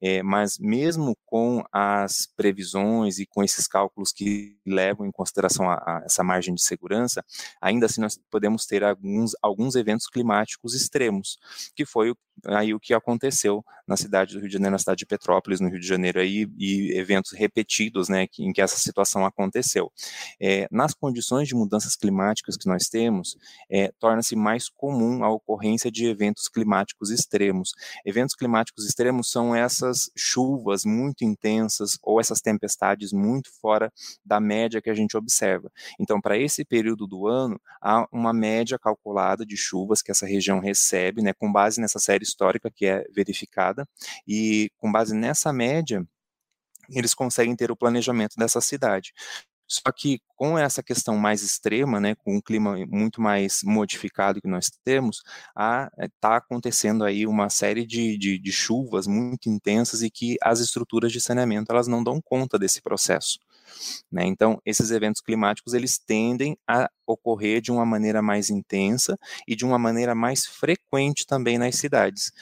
É, 0.00 0.22
mas 0.22 0.58
mesmo 0.58 1.16
com 1.24 1.62
as 1.72 2.26
previsões 2.36 3.18
e 3.18 3.26
com 3.26 3.42
esses 3.42 3.66
cálculos 3.66 4.12
que 4.12 4.56
levam 4.66 5.06
em 5.06 5.12
consideração 5.12 5.70
a, 5.70 5.74
a 5.74 6.02
essa 6.04 6.22
margem 6.22 6.54
de 6.54 6.62
segurança, 6.62 7.24
ainda 7.60 7.86
assim 7.86 8.00
nós 8.00 8.18
podemos 8.30 8.66
ter 8.66 8.84
alguns, 8.84 9.32
alguns 9.42 9.74
eventos 9.74 10.06
climáticos 10.06 10.74
extremos, 10.74 11.38
que 11.74 11.84
foi 11.84 12.14
aí 12.46 12.74
o 12.74 12.80
que 12.80 12.94
aconteceu 12.94 13.64
na 13.86 13.96
cidade 13.96 14.34
do 14.34 14.40
Rio 14.40 14.48
de 14.48 14.54
Janeiro, 14.54 14.72
na 14.72 14.78
cidade 14.78 14.98
de 14.98 15.06
Petrópolis, 15.06 15.60
no 15.60 15.68
Rio 15.68 15.80
de 15.80 15.86
Janeiro, 15.86 16.20
aí, 16.20 16.46
e 16.56 16.92
eventos 16.96 17.32
repetidos, 17.32 18.08
né, 18.08 18.26
em 18.38 18.52
que 18.52 18.60
essa 18.60 18.76
situação 18.76 19.24
aconteceu. 19.26 19.92
É, 20.40 20.66
nas 20.70 20.94
condições 20.94 21.48
de 21.48 21.54
mudanças 21.54 21.96
climáticas 21.96 22.56
que 22.56 22.68
nós 22.68 22.88
temos, 22.88 23.36
é, 23.70 23.92
torna-se 23.98 24.36
mais 24.36 24.68
comum 24.68 25.24
a 25.24 25.30
ocorrência 25.30 25.90
de 25.90 26.06
eventos 26.06 26.48
climáticos 26.48 27.10
extremos. 27.10 27.72
Eventos 28.04 28.34
climáticos 28.34 28.86
extremos 28.86 29.30
são 29.30 29.54
essas 29.54 30.10
chuvas 30.16 30.84
muito 30.84 31.24
intensas 31.24 31.98
ou 32.02 32.20
essas 32.20 32.40
tempestades 32.40 33.12
muito 33.12 33.50
fora 33.60 33.92
da 34.24 34.40
média 34.40 34.80
que 34.80 34.90
a 34.90 34.94
gente 34.94 35.16
observa. 35.16 35.70
Então, 35.98 36.20
para 36.20 36.38
esse 36.38 36.64
período 36.64 37.06
do 37.06 37.26
ano, 37.26 37.60
há 37.80 38.06
uma 38.12 38.32
média 38.32 38.78
calculada 38.78 39.44
de 39.44 39.56
chuvas 39.56 40.02
que 40.02 40.10
essa 40.10 40.26
região 40.26 40.60
recebe, 40.60 41.22
né, 41.22 41.32
com 41.32 41.52
base 41.52 41.80
nessa 41.80 41.98
série 41.98 42.24
histórica 42.32 42.70
que 42.70 42.86
é 42.86 43.04
verificada, 43.14 43.86
e 44.26 44.70
com 44.78 44.90
base 44.90 45.14
nessa 45.14 45.52
média, 45.52 46.06
eles 46.90 47.14
conseguem 47.14 47.56
ter 47.56 47.70
o 47.70 47.76
planejamento 47.76 48.36
dessa 48.36 48.60
cidade. 48.60 49.12
Só 49.72 49.90
que 49.90 50.20
com 50.36 50.58
essa 50.58 50.82
questão 50.82 51.16
mais 51.16 51.42
extrema, 51.42 51.98
né, 51.98 52.14
com 52.14 52.36
um 52.36 52.40
clima 52.42 52.76
muito 52.88 53.22
mais 53.22 53.60
modificado 53.64 54.40
que 54.40 54.48
nós 54.48 54.70
temos, 54.84 55.22
está 55.98 56.36
acontecendo 56.36 57.04
aí 57.04 57.26
uma 57.26 57.48
série 57.48 57.86
de, 57.86 58.18
de, 58.18 58.38
de, 58.38 58.52
chuvas 58.52 59.06
muito 59.06 59.48
intensas 59.48 60.02
e 60.02 60.10
que 60.10 60.36
as 60.42 60.60
estruturas 60.60 61.10
de 61.10 61.22
saneamento 61.22 61.72
elas 61.72 61.88
não 61.88 62.04
dão 62.04 62.20
conta 62.20 62.58
desse 62.58 62.82
processo. 62.82 63.38
Né? 64.10 64.24
Então, 64.26 64.60
esses 64.64 64.90
eventos 64.90 65.20
climáticos 65.20 65.74
eles 65.74 65.98
tendem 65.98 66.56
a 66.68 66.88
ocorrer 67.06 67.60
de 67.60 67.70
uma 67.70 67.84
maneira 67.84 68.22
mais 68.22 68.50
intensa 68.50 69.18
e 69.46 69.54
de 69.54 69.64
uma 69.64 69.78
maneira 69.78 70.14
mais 70.14 70.46
frequente 70.46 71.26
também 71.26 71.58
nas 71.58 71.76
cidades. 71.76 72.32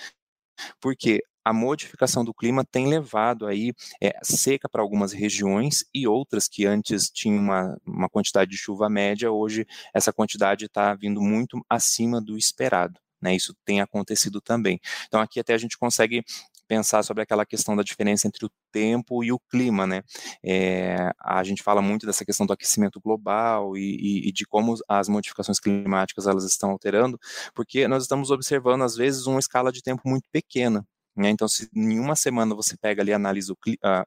Porque 0.80 1.22
a 1.44 1.52
modificação 1.52 2.24
do 2.24 2.34
clima 2.34 2.64
tem 2.64 2.86
levado 2.86 3.46
aí 3.46 3.72
é, 4.00 4.12
seca 4.22 4.68
para 4.68 4.82
algumas 4.82 5.12
regiões 5.12 5.84
e 5.94 6.06
outras 6.06 6.46
que 6.46 6.66
antes 6.66 7.10
tinham 7.10 7.38
uma, 7.38 7.76
uma 7.86 8.08
quantidade 8.08 8.50
de 8.50 8.58
chuva 8.58 8.88
média, 8.90 9.30
hoje 9.30 9.66
essa 9.94 10.12
quantidade 10.12 10.66
está 10.66 10.94
vindo 10.94 11.20
muito 11.20 11.60
acima 11.68 12.20
do 12.20 12.36
esperado. 12.36 13.00
Né, 13.22 13.36
isso 13.36 13.54
tem 13.66 13.82
acontecido 13.82 14.40
também. 14.40 14.80
Então, 15.06 15.20
aqui 15.20 15.38
até 15.38 15.52
a 15.52 15.58
gente 15.58 15.76
consegue 15.76 16.24
pensar 16.70 17.02
sobre 17.02 17.24
aquela 17.24 17.44
questão 17.44 17.74
da 17.74 17.82
diferença 17.82 18.28
entre 18.28 18.46
o 18.46 18.50
tempo 18.70 19.24
e 19.24 19.32
o 19.32 19.40
clima, 19.40 19.88
né? 19.88 20.02
É, 20.40 21.10
a 21.20 21.42
gente 21.42 21.64
fala 21.64 21.82
muito 21.82 22.06
dessa 22.06 22.24
questão 22.24 22.46
do 22.46 22.52
aquecimento 22.52 23.00
global 23.00 23.76
e, 23.76 23.80
e, 23.80 24.28
e, 24.28 24.32
de 24.32 24.46
como 24.46 24.76
as 24.88 25.08
modificações 25.08 25.58
climáticas 25.58 26.28
elas 26.28 26.44
estão 26.44 26.70
alterando, 26.70 27.18
porque 27.56 27.88
nós 27.88 28.04
estamos 28.04 28.30
observando 28.30 28.82
às 28.82 28.94
vezes 28.94 29.26
uma 29.26 29.40
escala 29.40 29.72
de 29.72 29.82
tempo 29.82 30.02
muito 30.04 30.28
pequena, 30.30 30.86
né? 31.16 31.30
Então, 31.30 31.48
se 31.48 31.68
em 31.74 31.98
uma 31.98 32.16
semana 32.16 32.54
você 32.54 32.76
pega 32.76 33.02
ali 33.02 33.10
e 33.10 33.14
analisa 33.14 33.52
o, 33.52 33.56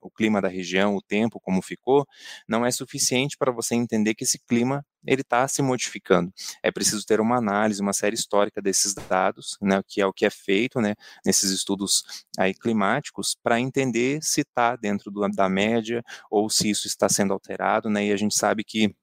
o, 0.01 0.12
clima 0.12 0.41
da 0.41 0.48
região, 0.48 0.95
o 0.95 1.01
tempo, 1.01 1.39
como 1.39 1.62
ficou, 1.62 2.05
não 2.48 2.65
é 2.65 2.72
suficiente 2.72 3.38
para 3.38 3.51
você 3.51 3.75
entender 3.75 4.15
que 4.15 4.24
esse 4.24 4.39
clima 4.39 4.86
ele 5.05 5.22
está 5.22 5.48
se 5.48 5.62
modificando. 5.62 6.31
É 6.62 6.72
preciso 6.72 7.05
ter 7.05 7.19
uma 7.19 7.38
análise, 7.38 7.81
uma 7.81 7.93
série 7.93 8.15
histórica 8.15 8.62
desses 8.62 8.93
dados, 8.93 9.57
né, 9.62 9.81
que 9.88 10.01
é 10.01 10.05
o 10.05 10.13
que 10.13 10.25
é 10.25 10.29
feito 10.29 10.79
né, 10.79 10.95
nesses 11.25 11.51
estudos 11.51 12.03
aí 12.38 12.53
climáticos, 12.53 13.36
para 13.43 13.60
entender 13.60 14.19
se 14.22 14.41
está 14.41 14.75
dentro 14.75 15.12
do, 15.12 15.27
da 15.29 15.50
média 15.50 16.01
ou 16.31 16.50
se 16.50 16.69
isso 16.69 16.88
está 16.88 17.10
sendo 17.10 17.33
alterado, 17.33 17.89
né, 17.89 18.07
e 18.07 18.13
a 18.13 18.17
gente 18.17 18.36
sabe 18.36 18.63
que 18.63 18.95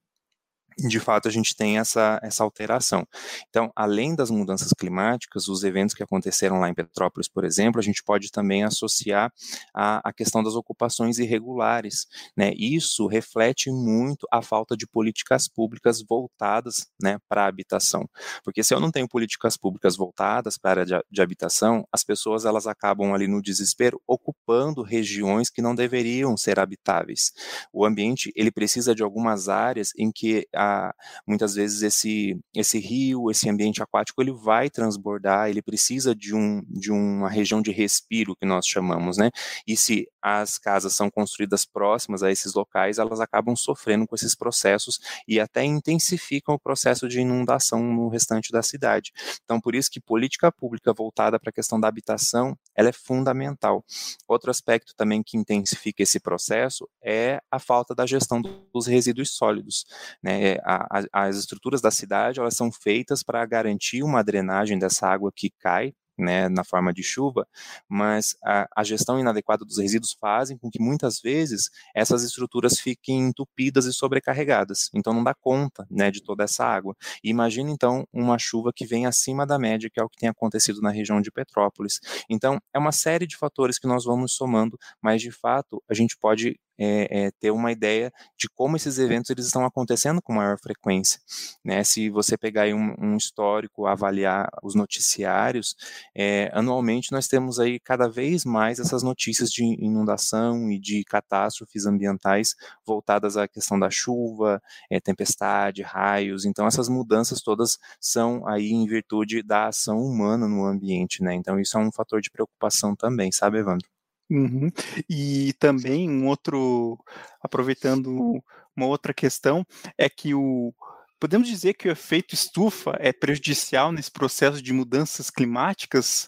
de 0.77 0.99
fato 0.99 1.27
a 1.27 1.31
gente 1.31 1.55
tem 1.55 1.77
essa, 1.77 2.19
essa 2.23 2.43
alteração. 2.43 3.07
Então, 3.49 3.71
além 3.75 4.15
das 4.15 4.29
mudanças 4.29 4.71
climáticas, 4.73 5.47
os 5.47 5.63
eventos 5.63 5.95
que 5.95 6.03
aconteceram 6.03 6.59
lá 6.59 6.69
em 6.69 6.73
Petrópolis, 6.73 7.27
por 7.27 7.43
exemplo, 7.43 7.79
a 7.79 7.83
gente 7.83 8.03
pode 8.03 8.31
também 8.31 8.63
associar 8.63 9.31
a, 9.73 10.09
a 10.09 10.13
questão 10.13 10.43
das 10.43 10.55
ocupações 10.55 11.19
irregulares. 11.19 12.07
Né? 12.35 12.53
Isso 12.55 13.07
reflete 13.07 13.69
muito 13.69 14.27
a 14.31 14.41
falta 14.41 14.75
de 14.75 14.87
políticas 14.87 15.47
públicas 15.47 16.01
voltadas 16.01 16.87
né, 17.01 17.17
para 17.27 17.43
a 17.43 17.47
habitação. 17.47 18.09
Porque 18.43 18.63
se 18.63 18.73
eu 18.73 18.79
não 18.79 18.91
tenho 18.91 19.07
políticas 19.07 19.57
públicas 19.57 19.95
voltadas 19.95 20.57
para 20.57 20.81
a 20.81 20.83
área 20.83 20.85
de, 20.85 21.05
de 21.09 21.21
habitação, 21.21 21.85
as 21.91 22.03
pessoas 22.03 22.45
elas 22.45 22.67
acabam 22.67 23.13
ali 23.13 23.27
no 23.27 23.41
desespero 23.41 24.01
ocupando 24.07 24.81
regiões 24.81 25.49
que 25.49 25.61
não 25.61 25.75
deveriam 25.75 26.35
ser 26.37 26.59
habitáveis. 26.59 27.31
O 27.73 27.85
ambiente 27.85 28.31
ele 28.35 28.51
precisa 28.51 28.95
de 28.95 29.03
algumas 29.03 29.49
áreas 29.49 29.91
em 29.97 30.11
que 30.11 30.47
a, 30.61 30.93
muitas 31.25 31.55
vezes 31.55 31.81
esse, 31.81 32.39
esse 32.53 32.77
rio, 32.79 33.31
esse 33.31 33.49
ambiente 33.49 33.81
aquático, 33.81 34.21
ele 34.21 34.31
vai 34.31 34.69
transbordar, 34.69 35.49
ele 35.49 35.61
precisa 35.61 36.13
de, 36.13 36.35
um, 36.35 36.61
de 36.67 36.91
uma 36.91 37.29
região 37.29 37.61
de 37.61 37.71
respiro, 37.71 38.35
que 38.35 38.45
nós 38.45 38.67
chamamos, 38.67 39.17
né? 39.17 39.31
E 39.65 39.75
se 39.75 40.07
as 40.21 40.57
casas 40.57 40.93
são 40.93 41.09
construídas 41.09 41.65
próximas 41.65 42.21
a 42.21 42.31
esses 42.31 42.53
locais, 42.53 42.99
elas 42.99 43.19
acabam 43.19 43.55
sofrendo 43.55 44.05
com 44.07 44.15
esses 44.15 44.35
processos 44.35 44.99
e 45.27 45.39
até 45.39 45.63
intensificam 45.63 46.55
o 46.55 46.59
processo 46.59 47.07
de 47.07 47.19
inundação 47.19 47.81
no 47.81 48.07
restante 48.07 48.51
da 48.51 48.61
cidade. 48.61 49.11
Então, 49.43 49.59
por 49.59 49.73
isso 49.73 49.89
que 49.89 49.99
política 49.99 50.51
pública 50.51 50.93
voltada 50.93 51.39
para 51.39 51.49
a 51.49 51.53
questão 51.53 51.79
da 51.79 51.87
habitação, 51.87 52.55
ela 52.75 52.89
é 52.89 52.93
fundamental. 52.93 53.83
Outro 54.27 54.51
aspecto 54.51 54.93
também 54.95 55.23
que 55.23 55.37
intensifica 55.37 56.03
esse 56.03 56.19
processo 56.19 56.87
é 57.03 57.41
a 57.49 57.57
falta 57.57 57.95
da 57.95 58.05
gestão 58.05 58.41
dos 58.41 58.85
resíduos 58.85 59.31
sólidos. 59.31 59.85
Né? 60.21 60.50
A, 60.63 61.03
as 61.11 61.37
estruturas 61.37 61.81
da 61.81 61.91
cidade, 61.91 62.39
elas 62.39 62.55
são 62.55 62.71
feitas 62.71 63.23
para 63.23 63.45
garantir 63.45 64.03
uma 64.03 64.23
drenagem 64.23 64.77
dessa 64.77 65.07
água 65.07 65.31
que 65.35 65.49
cai 65.59 65.93
né, 66.21 66.47
na 66.49 66.63
forma 66.63 66.93
de 66.93 67.03
chuva, 67.03 67.47
mas 67.89 68.35
a, 68.43 68.67
a, 68.75 68.83
gestão 68.83 69.19
inadequada 69.19 69.65
dos 69.65 69.79
resíduos 69.79 70.15
fazem 70.19 70.57
com 70.57 70.69
que 70.69 70.79
muitas 70.79 71.19
vezes 71.19 71.69
essas 71.95 72.23
estruturas 72.23 72.79
fiquem 72.79 73.27
entupidas 73.27 73.85
e 73.85 73.93
sobrecarregadas, 73.93 74.89
então 74.93 75.13
não 75.13 75.23
dá 75.23 75.33
conta, 75.33 75.85
né, 75.89 76.11
de 76.11 76.21
toda 76.21 76.43
essa 76.43 76.63
água. 76.63 76.95
E 77.23 77.29
imagina 77.29 77.71
então 77.71 78.07
uma 78.13 78.37
chuva 78.37 78.71
que 78.73 78.85
vem 78.85 79.05
acima 79.05 79.45
da 79.45 79.57
média, 79.57 79.89
que 79.91 79.99
é 79.99 80.03
o 80.03 80.09
que 80.09 80.17
tem 80.17 80.29
acontecido 80.29 80.81
na 80.81 80.91
região 80.91 81.19
de 81.21 81.31
Petrópolis. 81.31 81.99
Então 82.29 82.59
é 82.73 82.79
uma 82.79 82.91
série 82.91 83.25
de 83.25 83.35
fatores 83.35 83.79
que 83.79 83.87
nós 83.87 84.05
vamos 84.05 84.33
somando, 84.33 84.77
mas 85.01 85.21
de 85.21 85.31
fato 85.31 85.81
a 85.89 85.93
gente 85.93 86.15
pode 86.17 86.59
é, 86.83 87.25
é, 87.25 87.31
ter 87.39 87.51
uma 87.51 87.71
ideia 87.71 88.11
de 88.35 88.49
como 88.49 88.75
esses 88.75 88.97
eventos 88.97 89.29
eles 89.29 89.45
estão 89.45 89.63
acontecendo 89.63 90.19
com 90.19 90.33
maior 90.33 90.57
frequência. 90.57 91.21
Né? 91.63 91.83
Se 91.83 92.09
você 92.09 92.35
pegar 92.35 92.65
um, 92.73 92.95
um, 92.99 93.15
histórico, 93.15 93.85
avaliar 93.85 94.49
os 94.63 94.73
noticiários, 94.73 95.75
é, 96.15 96.49
anualmente 96.53 97.11
nós 97.11 97.27
temos 97.27 97.59
aí 97.59 97.79
cada 97.79 98.09
vez 98.09 98.43
mais 98.43 98.79
essas 98.79 99.03
notícias 99.03 99.51
de 99.51 99.63
inundação 99.63 100.71
e 100.71 100.79
de 100.79 101.03
catástrofes 101.03 101.85
ambientais 101.85 102.55
voltadas 102.83 103.37
à 103.37 103.47
questão 103.47 103.77
da 103.77 103.91
chuva, 103.91 104.59
é, 104.89 104.99
tempestade, 104.99 105.83
raios. 105.83 106.45
Então 106.45 106.65
essas 106.65 106.89
mudanças 106.89 107.41
todas 107.43 107.77
são 107.99 108.47
aí 108.47 108.71
em 108.71 108.87
virtude 108.87 109.43
da 109.43 109.67
ação 109.67 109.99
humana 109.99 110.47
no 110.47 110.65
ambiente, 110.65 111.21
né? 111.21 111.35
Então 111.35 111.59
isso 111.59 111.77
é 111.77 111.81
um 111.81 111.91
fator 111.91 112.21
de 112.21 112.31
preocupação 112.31 112.95
também, 112.95 113.31
sabe, 113.31 113.59
Evandro? 113.59 114.00
Uhum. 114.31 114.71
E 115.09 115.51
também 115.59 116.09
um 116.09 116.25
outro, 116.25 116.97
aproveitando 117.43 118.41
uma 118.73 118.85
outra 118.85 119.13
questão, 119.13 119.65
é 119.97 120.09
que 120.09 120.33
o 120.33 120.73
podemos 121.19 121.47
dizer 121.47 121.75
que 121.75 121.87
o 121.87 121.91
efeito 121.91 122.33
estufa 122.33 122.97
é 122.99 123.13
prejudicial 123.13 123.91
nesse 123.91 124.09
processo 124.09 124.59
de 124.59 124.73
mudanças 124.73 125.29
climáticas, 125.29 126.27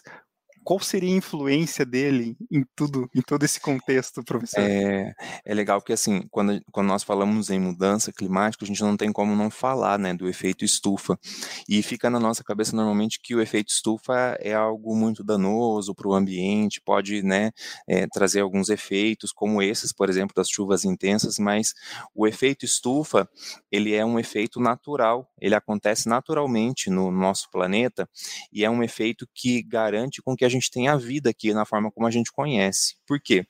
qual 0.64 0.80
seria 0.80 1.12
a 1.12 1.16
influência 1.16 1.84
dele 1.84 2.36
em 2.50 2.64
tudo, 2.74 3.08
em 3.14 3.20
todo 3.20 3.44
esse 3.44 3.60
contexto, 3.60 4.24
professor? 4.24 4.60
É, 4.60 5.12
é 5.44 5.54
legal 5.54 5.80
porque 5.80 5.92
assim, 5.92 6.26
quando, 6.30 6.60
quando 6.72 6.88
nós 6.88 7.02
falamos 7.02 7.50
em 7.50 7.58
mudança 7.58 8.12
climática, 8.12 8.64
a 8.64 8.66
gente 8.66 8.82
não 8.82 8.96
tem 8.96 9.12
como 9.12 9.36
não 9.36 9.50
falar, 9.50 9.98
né, 9.98 10.14
do 10.14 10.28
efeito 10.28 10.64
estufa. 10.64 11.18
E 11.68 11.82
fica 11.82 12.08
na 12.08 12.18
nossa 12.18 12.42
cabeça 12.42 12.74
normalmente 12.74 13.20
que 13.22 13.34
o 13.34 13.40
efeito 13.40 13.70
estufa 13.70 14.36
é 14.40 14.54
algo 14.54 14.96
muito 14.96 15.22
danoso 15.22 15.94
para 15.94 16.08
o 16.08 16.14
ambiente, 16.14 16.80
pode, 16.80 17.22
né, 17.22 17.50
é, 17.86 18.06
trazer 18.06 18.40
alguns 18.40 18.70
efeitos, 18.70 19.32
como 19.32 19.62
esses, 19.62 19.92
por 19.92 20.08
exemplo, 20.08 20.34
das 20.34 20.48
chuvas 20.48 20.84
intensas, 20.84 21.38
mas 21.38 21.74
o 22.14 22.26
efeito 22.26 22.64
estufa, 22.64 23.28
ele 23.70 23.94
é 23.94 24.04
um 24.04 24.18
efeito 24.18 24.58
natural, 24.58 25.30
ele 25.38 25.54
acontece 25.54 26.08
naturalmente 26.08 26.88
no 26.88 27.10
nosso 27.10 27.50
planeta 27.50 28.08
e 28.50 28.64
é 28.64 28.70
um 28.70 28.82
efeito 28.82 29.28
que 29.34 29.62
garante 29.62 30.22
com 30.22 30.34
que 30.34 30.44
a 30.44 30.48
gente 30.54 30.70
tem 30.70 30.88
a 30.88 30.96
vida 30.96 31.30
aqui 31.30 31.52
na 31.52 31.64
forma 31.64 31.90
como 31.90 32.06
a 32.06 32.10
gente 32.10 32.32
conhece. 32.32 32.96
Por 33.06 33.20
quê? 33.20 33.46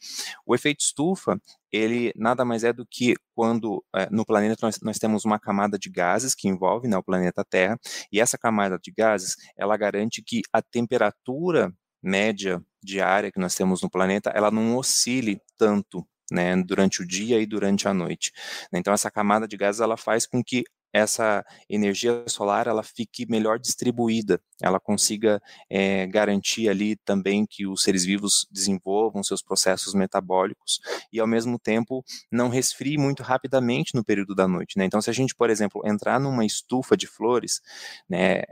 O 0.46 0.54
efeito 0.54 0.80
estufa, 0.80 1.40
ele 1.73 2.12
nada 2.16 2.44
mais 2.44 2.64
é 2.64 2.73
do 2.73 2.87
que 2.87 3.14
quando 3.34 3.84
é, 3.94 4.08
no 4.11 4.25
planeta 4.25 4.56
nós, 4.62 4.78
nós, 4.82 4.99
temos 4.99 5.25
uma 5.25 5.38
camada 5.38 5.78
de 5.78 5.90
gases 5.90 6.34
que 6.34 6.49
envolve 6.49 6.88
né, 6.88 6.96
o 6.96 7.02
planeta 7.02 7.44
Terra, 7.44 7.78
e 8.12 8.20
essa 8.20 8.38
camada 8.38 8.78
de 8.78 8.92
gases, 8.92 9.37
ela 9.56 9.76
garante 9.76 10.23
que 10.23 10.42
a 10.52 10.62
temperatura 10.62 11.73
média 12.02 12.62
diária 12.82 13.32
que 13.32 13.40
nós 13.40 13.54
temos 13.54 13.82
no 13.82 13.90
planeta, 13.90 14.30
ela 14.30 14.50
não 14.50 14.76
oscile 14.76 15.40
tanto 15.56 16.06
né, 16.30 16.56
durante 16.62 17.02
o 17.02 17.06
dia 17.06 17.40
e 17.40 17.46
durante 17.46 17.88
a 17.88 17.94
noite. 17.94 18.32
Então 18.73 18.92
essa 18.92 19.11
camada 19.11 19.49
de 19.49 19.56
gases 19.56 19.80
ela 19.80 19.96
faz 19.96 20.26
com 20.26 20.42
que 20.42 20.64
essa 20.95 21.45
energia 21.69 22.25
solar 22.29 22.69
ela 22.69 22.85
fique 22.85 23.27
melhor 23.29 23.59
distribuída, 23.59 24.41
ela 24.63 24.79
consiga 24.79 25.43
é, 25.69 26.07
garantir 26.07 26.69
ali 26.69 26.95
também 27.05 27.45
que 27.45 27.67
os 27.67 27.83
seres 27.83 28.05
vivos 28.05 28.47
desenvolvam 28.49 29.25
seus 29.25 29.43
processos 29.43 29.93
metabólicos 29.93 30.79
e 31.13 31.19
ao 31.19 31.27
mesmo 31.27 31.59
tempo 31.59 32.05
não 32.31 32.49
resfrie 32.49 32.97
muito 32.97 33.25
rapidamente 33.25 33.93
no 33.97 34.05
período 34.05 34.37
da 34.37 34.47
noite, 34.47 34.79
né? 34.79 34.85
Então 34.85 35.03
se 35.03 35.11
a 35.11 35.13
gente, 35.13 35.35
por 35.35 35.51
exemplo, 35.51 35.83
entrar 35.85 36.21
numa 36.21 36.47
estufa 36.47 36.97
de 36.97 37.09
flores, 37.09 37.61
né, 38.09 38.43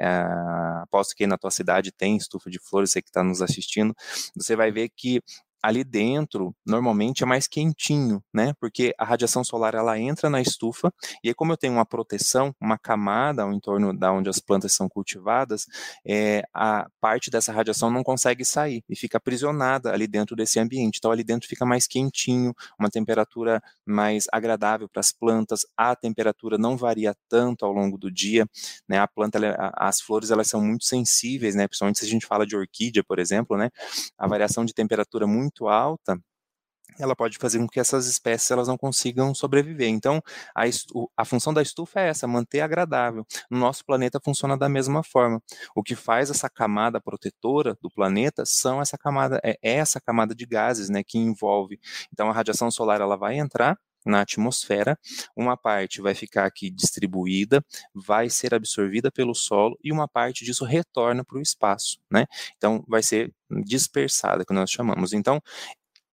aposto 0.83 1.15
que 1.15 1.29
na 1.29 1.39
tua 1.39 1.51
cidade 1.53 1.93
tem 1.93 2.17
estufa 2.17 2.51
de 2.51 2.59
flores, 2.59 2.91
você 2.91 3.01
que 3.01 3.09
está 3.09 3.23
nos 3.23 3.41
assistindo, 3.41 3.95
você 4.35 4.57
vai 4.57 4.73
ver 4.73 4.89
que 4.89 5.23
ali 5.63 5.85
dentro 5.85 6.55
normalmente 6.67 7.23
é 7.23 7.27
mais 7.27 7.47
quentinho, 7.47 8.23
né? 8.33 8.53
Porque 8.61 8.95
a 8.99 9.05
radiação 9.05 9.45
solar 9.45 9.75
ela 9.75 9.99
entra 9.99 10.29
na 10.29 10.41
estufa 10.41 10.93
e 11.23 11.29
aí 11.29 11.35
como 11.35 11.53
eu 11.53 11.57
tenho 11.57 11.75
uma 11.75 11.87
proteção, 11.87 12.55
uma 12.61 12.79
camada 12.79 13.43
ao 13.43 13.53
entorno 13.53 13.97
da 13.97 14.13
onde 14.13 14.29
as 14.29 14.41
plantas 14.41 14.73
são 14.73 14.89
cultivadas, 14.89 15.67
é, 16.07 16.43
a 16.53 16.87
parte 17.01 17.31
dessa 17.31 17.53
radiação 17.53 17.91
não 17.91 18.03
consegue 18.03 18.45
sair 18.45 18.83
e 18.89 18.97
fica 18.97 19.19
aprisionada 19.19 19.93
ali 19.93 20.07
dentro 20.07 20.35
desse 20.35 20.59
ambiente. 20.59 20.99
Então 20.99 21.11
ali 21.11 21.23
dentro 21.25 21.49
fica 21.49 21.65
mais 21.65 21.87
quentinho, 21.87 22.55
uma 22.79 22.91
temperatura 22.91 23.63
mais 23.87 24.27
agradável 24.33 24.89
para 24.89 25.01
as 25.01 25.13
plantas. 25.13 25.67
A 25.77 25.95
temperatura 25.95 26.59
não 26.59 26.77
varia 26.77 27.15
tanto 27.29 27.65
ao 27.65 27.73
longo 27.73 27.97
do 27.97 28.11
dia, 28.11 28.47
né? 28.89 28.99
A 28.99 29.07
planta, 29.09 29.39
ela, 29.39 29.73
as 29.77 30.01
flores 30.01 30.31
elas 30.31 30.49
são 30.49 30.61
muito 30.61 30.85
sensíveis, 30.85 31.55
né? 31.55 31.69
Principalmente 31.69 31.99
se 31.99 32.05
a 32.05 32.09
gente 32.09 32.27
fala 32.27 32.47
de 32.47 32.57
orquídea, 32.57 33.05
por 33.05 33.19
exemplo, 33.19 33.57
né? 33.57 33.71
A 34.19 34.27
variação 34.27 34.65
de 34.65 34.75
temperatura 34.75 35.27
muito 35.27 35.52
muito 35.53 35.69
alta, 35.69 36.19
ela 36.99 37.17
pode 37.17 37.39
fazer 37.39 37.59
com 37.59 37.67
que 37.69 37.81
essas 37.81 38.07
espécies 38.07 38.51
elas 38.51 38.69
não 38.69 38.77
consigam 38.77 39.35
sobreviver. 39.35 39.89
Então, 39.89 40.21
a, 40.55 40.65
a, 41.17 41.25
função 41.25 41.53
da 41.55 41.63
estufa 41.63 42.01
é 42.01 42.09
essa, 42.09 42.27
manter 42.27 42.61
agradável. 42.61 43.27
No 43.51 43.59
nosso 43.59 43.85
planeta 43.85 44.21
funciona 44.23 44.59
da 44.59 44.69
mesma 44.69 45.03
forma. 45.03 45.43
O 45.75 45.83
que 45.83 45.97
faz 45.97 46.31
essa 46.31 46.51
camada 46.51 47.01
protetora 47.01 47.77
do 47.81 47.91
planeta 47.91 48.45
são 48.45 48.81
essa 48.81 48.99
camada, 48.99 49.41
é, 49.43 49.59
é 49.63 49.75
essa 49.77 50.01
camada 50.01 50.35
de 50.35 50.45
gases, 50.47 50.91
né, 50.91 51.03
que 51.03 51.19
envolve. 51.19 51.81
Então, 52.13 52.29
a 52.29 52.33
radiação 52.33 52.71
solar 52.71 53.01
ela 53.01 53.17
vai 53.17 53.39
entrar 53.39 53.79
na 54.05 54.21
atmosfera, 54.23 54.99
uma 55.37 55.57
parte 55.57 56.01
vai 56.01 56.15
ficar 56.15 56.47
aqui 56.47 56.71
distribuída, 56.71 57.65
vai 57.95 58.29
ser 58.29 58.55
absorvida 58.55 59.11
pelo 59.11 59.35
solo 59.35 59.79
e 59.83 59.93
uma 59.93 60.09
parte 60.09 60.45
disso 60.45 60.65
retorna 60.65 61.25
para 61.25 61.39
o 61.39 61.43
espaço, 61.43 61.99
né? 62.11 62.27
Então 62.57 62.85
vai 62.89 63.03
ser 63.03 63.33
dispersada, 63.65 64.45
que 64.45 64.53
nós 64.55 64.71
chamamos. 64.71 65.13
Então, 65.13 65.41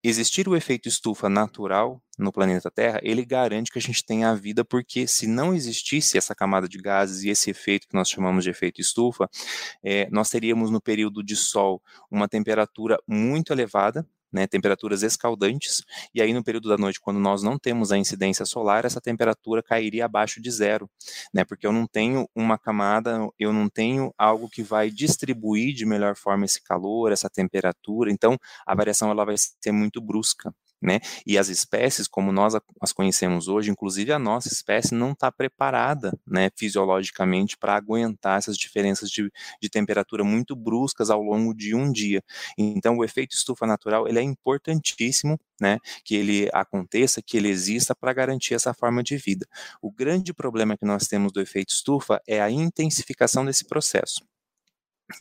existir 0.03 0.47
o 0.49 0.55
efeito 0.55 0.87
estufa 0.87 1.29
natural 1.29 2.01
no 2.19 2.31
planeta 2.31 2.69
Terra, 2.69 2.99
ele 3.01 3.25
garante 3.25 3.71
que 3.71 3.79
a 3.79 3.81
gente 3.81 4.05
tenha 4.05 4.29
a 4.29 4.35
vida, 4.35 4.63
porque 4.63 5.07
se 5.07 5.25
não 5.25 5.53
existisse 5.53 6.17
essa 6.17 6.35
camada 6.35 6.67
de 6.67 6.77
gases 6.77 7.23
e 7.23 7.29
esse 7.29 7.49
efeito 7.49 7.87
que 7.87 7.95
nós 7.95 8.09
chamamos 8.09 8.43
de 8.43 8.49
efeito 8.49 8.81
estufa, 8.81 9.29
é, 9.83 10.07
nós 10.11 10.29
teríamos 10.29 10.69
no 10.69 10.81
período 10.81 11.23
de 11.23 11.35
sol 11.35 11.81
uma 12.11 12.27
temperatura 12.27 12.99
muito 13.07 13.51
elevada, 13.51 14.05
né, 14.33 14.47
temperaturas 14.47 15.03
escaldantes, 15.03 15.83
e 16.13 16.21
aí 16.21 16.33
no 16.33 16.43
período 16.43 16.69
da 16.69 16.77
noite, 16.77 16.99
quando 16.99 17.19
nós 17.19 17.43
não 17.43 17.57
temos 17.59 17.91
a 17.91 17.97
incidência 17.97 18.45
solar, 18.45 18.85
essa 18.85 18.99
temperatura 19.01 19.61
cairia 19.63 20.05
abaixo 20.05 20.41
de 20.41 20.49
zero, 20.51 20.89
né, 21.33 21.43
porque 21.45 21.67
eu 21.67 21.71
não 21.71 21.87
tenho 21.87 22.27
uma 22.35 22.57
camada, 22.57 23.27
eu 23.39 23.53
não 23.53 23.69
tenho 23.69 24.13
algo 24.17 24.49
que 24.49 24.63
vai 24.63 24.89
distribuir 24.89 25.73
de 25.73 25.85
melhor 25.85 26.15
forma 26.15 26.45
esse 26.45 26.61
calor, 26.61 27.11
essa 27.11 27.29
temperatura, 27.29 28.11
então 28.11 28.37
a 28.65 28.75
variação 28.75 29.09
ela 29.11 29.25
vai 29.25 29.35
ser 29.37 29.71
muito 29.71 30.01
brusca. 30.01 30.53
Né? 30.83 30.99
E 31.25 31.37
as 31.37 31.47
espécies, 31.47 32.09
como 32.09 32.29
nós 32.33 32.55
as 32.81 32.91
conhecemos 32.91 33.47
hoje, 33.47 33.71
inclusive 33.71 34.11
a 34.11 34.19
nossa 34.19 34.49
espécie 34.49 34.93
não 34.93 35.13
está 35.13 35.31
preparada, 35.31 36.11
né, 36.27 36.49
fisiologicamente 36.57 37.57
para 37.57 37.73
aguentar 37.73 38.37
essas 38.37 38.57
diferenças 38.57 39.09
de, 39.09 39.31
de, 39.61 39.69
temperatura 39.69 40.25
muito 40.25 40.57
bruscas 40.57 41.09
ao 41.09 41.21
longo 41.21 41.53
de 41.53 41.73
um 41.73 41.89
dia. 41.89 42.21
Então, 42.57 42.97
o 42.97 43.05
efeito 43.05 43.31
estufa 43.31 43.65
natural 43.65 44.09
ele 44.09 44.19
é 44.19 44.21
importantíssimo, 44.21 45.39
né, 45.61 45.79
que 46.03 46.15
ele 46.15 46.49
aconteça, 46.51 47.21
que 47.21 47.37
ele 47.37 47.47
exista 47.47 47.95
para 47.95 48.11
garantir 48.11 48.53
essa 48.53 48.73
forma 48.73 49.01
de 49.01 49.15
vida. 49.15 49.47
O 49.81 49.89
grande 49.89 50.33
problema 50.33 50.75
que 50.75 50.85
nós 50.85 51.07
temos 51.07 51.31
do 51.31 51.39
efeito 51.39 51.69
estufa 51.69 52.21
é 52.27 52.41
a 52.41 52.51
intensificação 52.51 53.45
desse 53.45 53.63
processo. 53.63 54.32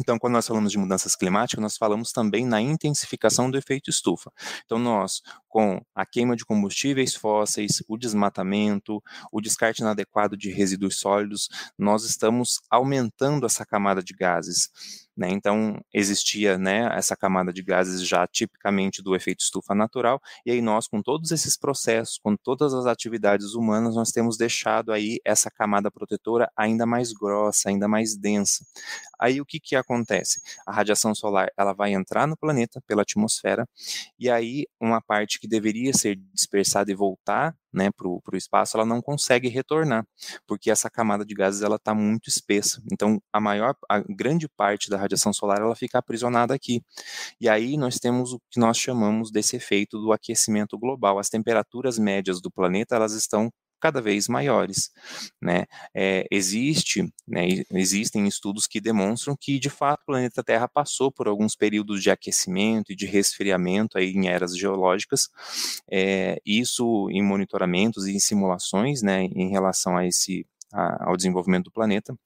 Então, 0.00 0.18
quando 0.18 0.34
nós 0.34 0.46
falamos 0.46 0.72
de 0.72 0.78
mudanças 0.78 1.14
climáticas, 1.14 1.62
nós 1.62 1.76
falamos 1.76 2.12
também 2.12 2.44
na 2.44 2.60
intensificação 2.60 3.50
do 3.50 3.58
efeito 3.58 3.90
estufa. 3.90 4.32
Então, 4.64 4.78
nós, 4.78 5.22
com 5.48 5.80
a 5.94 6.06
queima 6.06 6.36
de 6.36 6.44
combustíveis 6.44 7.14
fósseis, 7.14 7.82
o 7.88 7.96
desmatamento, 7.96 9.02
o 9.30 9.40
descarte 9.40 9.82
inadequado 9.82 10.36
de 10.36 10.50
resíduos 10.50 10.98
sólidos, 10.98 11.48
nós 11.78 12.04
estamos 12.04 12.60
aumentando 12.70 13.46
essa 13.46 13.64
camada 13.64 14.02
de 14.02 14.14
gases. 14.14 14.70
Né? 15.16 15.28
Então, 15.30 15.78
existia 15.92 16.56
né, 16.56 16.88
essa 16.96 17.14
camada 17.14 17.52
de 17.52 17.62
gases 17.62 18.06
já 18.06 18.26
tipicamente 18.26 19.02
do 19.02 19.14
efeito 19.14 19.40
estufa 19.40 19.74
natural, 19.74 20.20
e 20.46 20.50
aí 20.50 20.62
nós, 20.62 20.88
com 20.88 21.02
todos 21.02 21.30
esses 21.30 21.56
processos, 21.56 22.18
com 22.18 22.34
todas 22.34 22.72
as 22.72 22.86
atividades 22.86 23.54
humanas, 23.54 23.94
nós 23.94 24.10
temos 24.10 24.38
deixado 24.38 24.90
aí 24.90 25.18
essa 25.24 25.50
camada 25.50 25.90
protetora 25.90 26.50
ainda 26.56 26.86
mais 26.86 27.12
grossa, 27.12 27.68
ainda 27.68 27.86
mais 27.86 28.16
densa. 28.16 28.64
Aí 29.20 29.40
o 29.40 29.44
que, 29.44 29.60
que 29.60 29.76
acontece? 29.76 30.40
A 30.66 30.72
radiação 30.72 31.14
solar 31.14 31.50
ela 31.58 31.74
vai 31.74 31.92
entrar 31.92 32.26
no 32.26 32.36
planeta 32.36 32.80
pela 32.86 33.02
atmosfera, 33.02 33.68
e 34.18 34.30
aí 34.30 34.66
uma 34.80 35.00
parte 35.00 35.38
que 35.38 35.46
deveria 35.46 35.92
ser 35.92 36.16
dispersada 36.32 36.90
e 36.90 36.94
voltar 36.94 37.54
né, 37.72 37.90
para 37.90 38.08
o 38.08 38.22
espaço, 38.34 38.76
ela 38.76 38.86
não 38.86 39.00
consegue 39.00 39.48
retornar, 39.48 40.04
porque 40.46 40.70
essa 40.70 40.90
camada 40.90 41.24
de 41.24 41.34
gases 41.34 41.62
ela 41.62 41.76
está 41.76 41.94
muito 41.94 42.28
espessa. 42.28 42.82
Então, 42.92 43.20
a 43.32 43.40
maior, 43.40 43.74
a 43.88 44.00
grande 44.00 44.48
parte 44.48 44.90
da 44.90 44.96
radiação 44.98 45.32
solar 45.32 45.58
ela 45.60 45.74
fica 45.74 45.98
aprisionada 45.98 46.54
aqui. 46.54 46.82
E 47.40 47.48
aí 47.48 47.76
nós 47.76 47.98
temos 47.98 48.32
o 48.32 48.40
que 48.50 48.60
nós 48.60 48.76
chamamos 48.78 49.30
desse 49.30 49.56
efeito 49.56 49.98
do 50.00 50.12
aquecimento 50.12 50.78
global. 50.78 51.18
As 51.18 51.28
temperaturas 51.28 51.98
médias 51.98 52.40
do 52.40 52.50
planeta 52.50 52.96
elas 52.96 53.12
estão 53.14 53.50
cada 53.82 54.00
vez 54.00 54.28
maiores. 54.28 54.92
Né? 55.42 55.64
É, 55.92 56.24
existe, 56.30 57.12
né, 57.26 57.48
existem 57.72 58.28
estudos 58.28 58.68
que 58.68 58.80
demonstram 58.80 59.36
que, 59.38 59.58
de 59.58 59.68
fato, 59.68 60.02
o 60.02 60.06
planeta 60.06 60.44
Terra 60.44 60.68
passou 60.68 61.10
por 61.10 61.26
alguns 61.26 61.56
períodos 61.56 62.00
de 62.00 62.08
aquecimento 62.08 62.92
e 62.92 62.96
de 62.96 63.06
resfriamento 63.06 63.98
aí 63.98 64.10
em 64.12 64.28
eras 64.28 64.56
geológicas, 64.56 65.28
é, 65.90 66.40
isso 66.46 67.10
em 67.10 67.22
monitoramentos 67.22 68.06
e 68.06 68.12
em 68.12 68.20
simulações 68.20 69.02
né, 69.02 69.24
em 69.24 69.50
relação 69.50 69.96
a 69.96 70.06
esse, 70.06 70.46
a, 70.72 71.08
ao 71.08 71.16
desenvolvimento 71.16 71.64
do 71.64 71.72
planeta. 71.72 72.16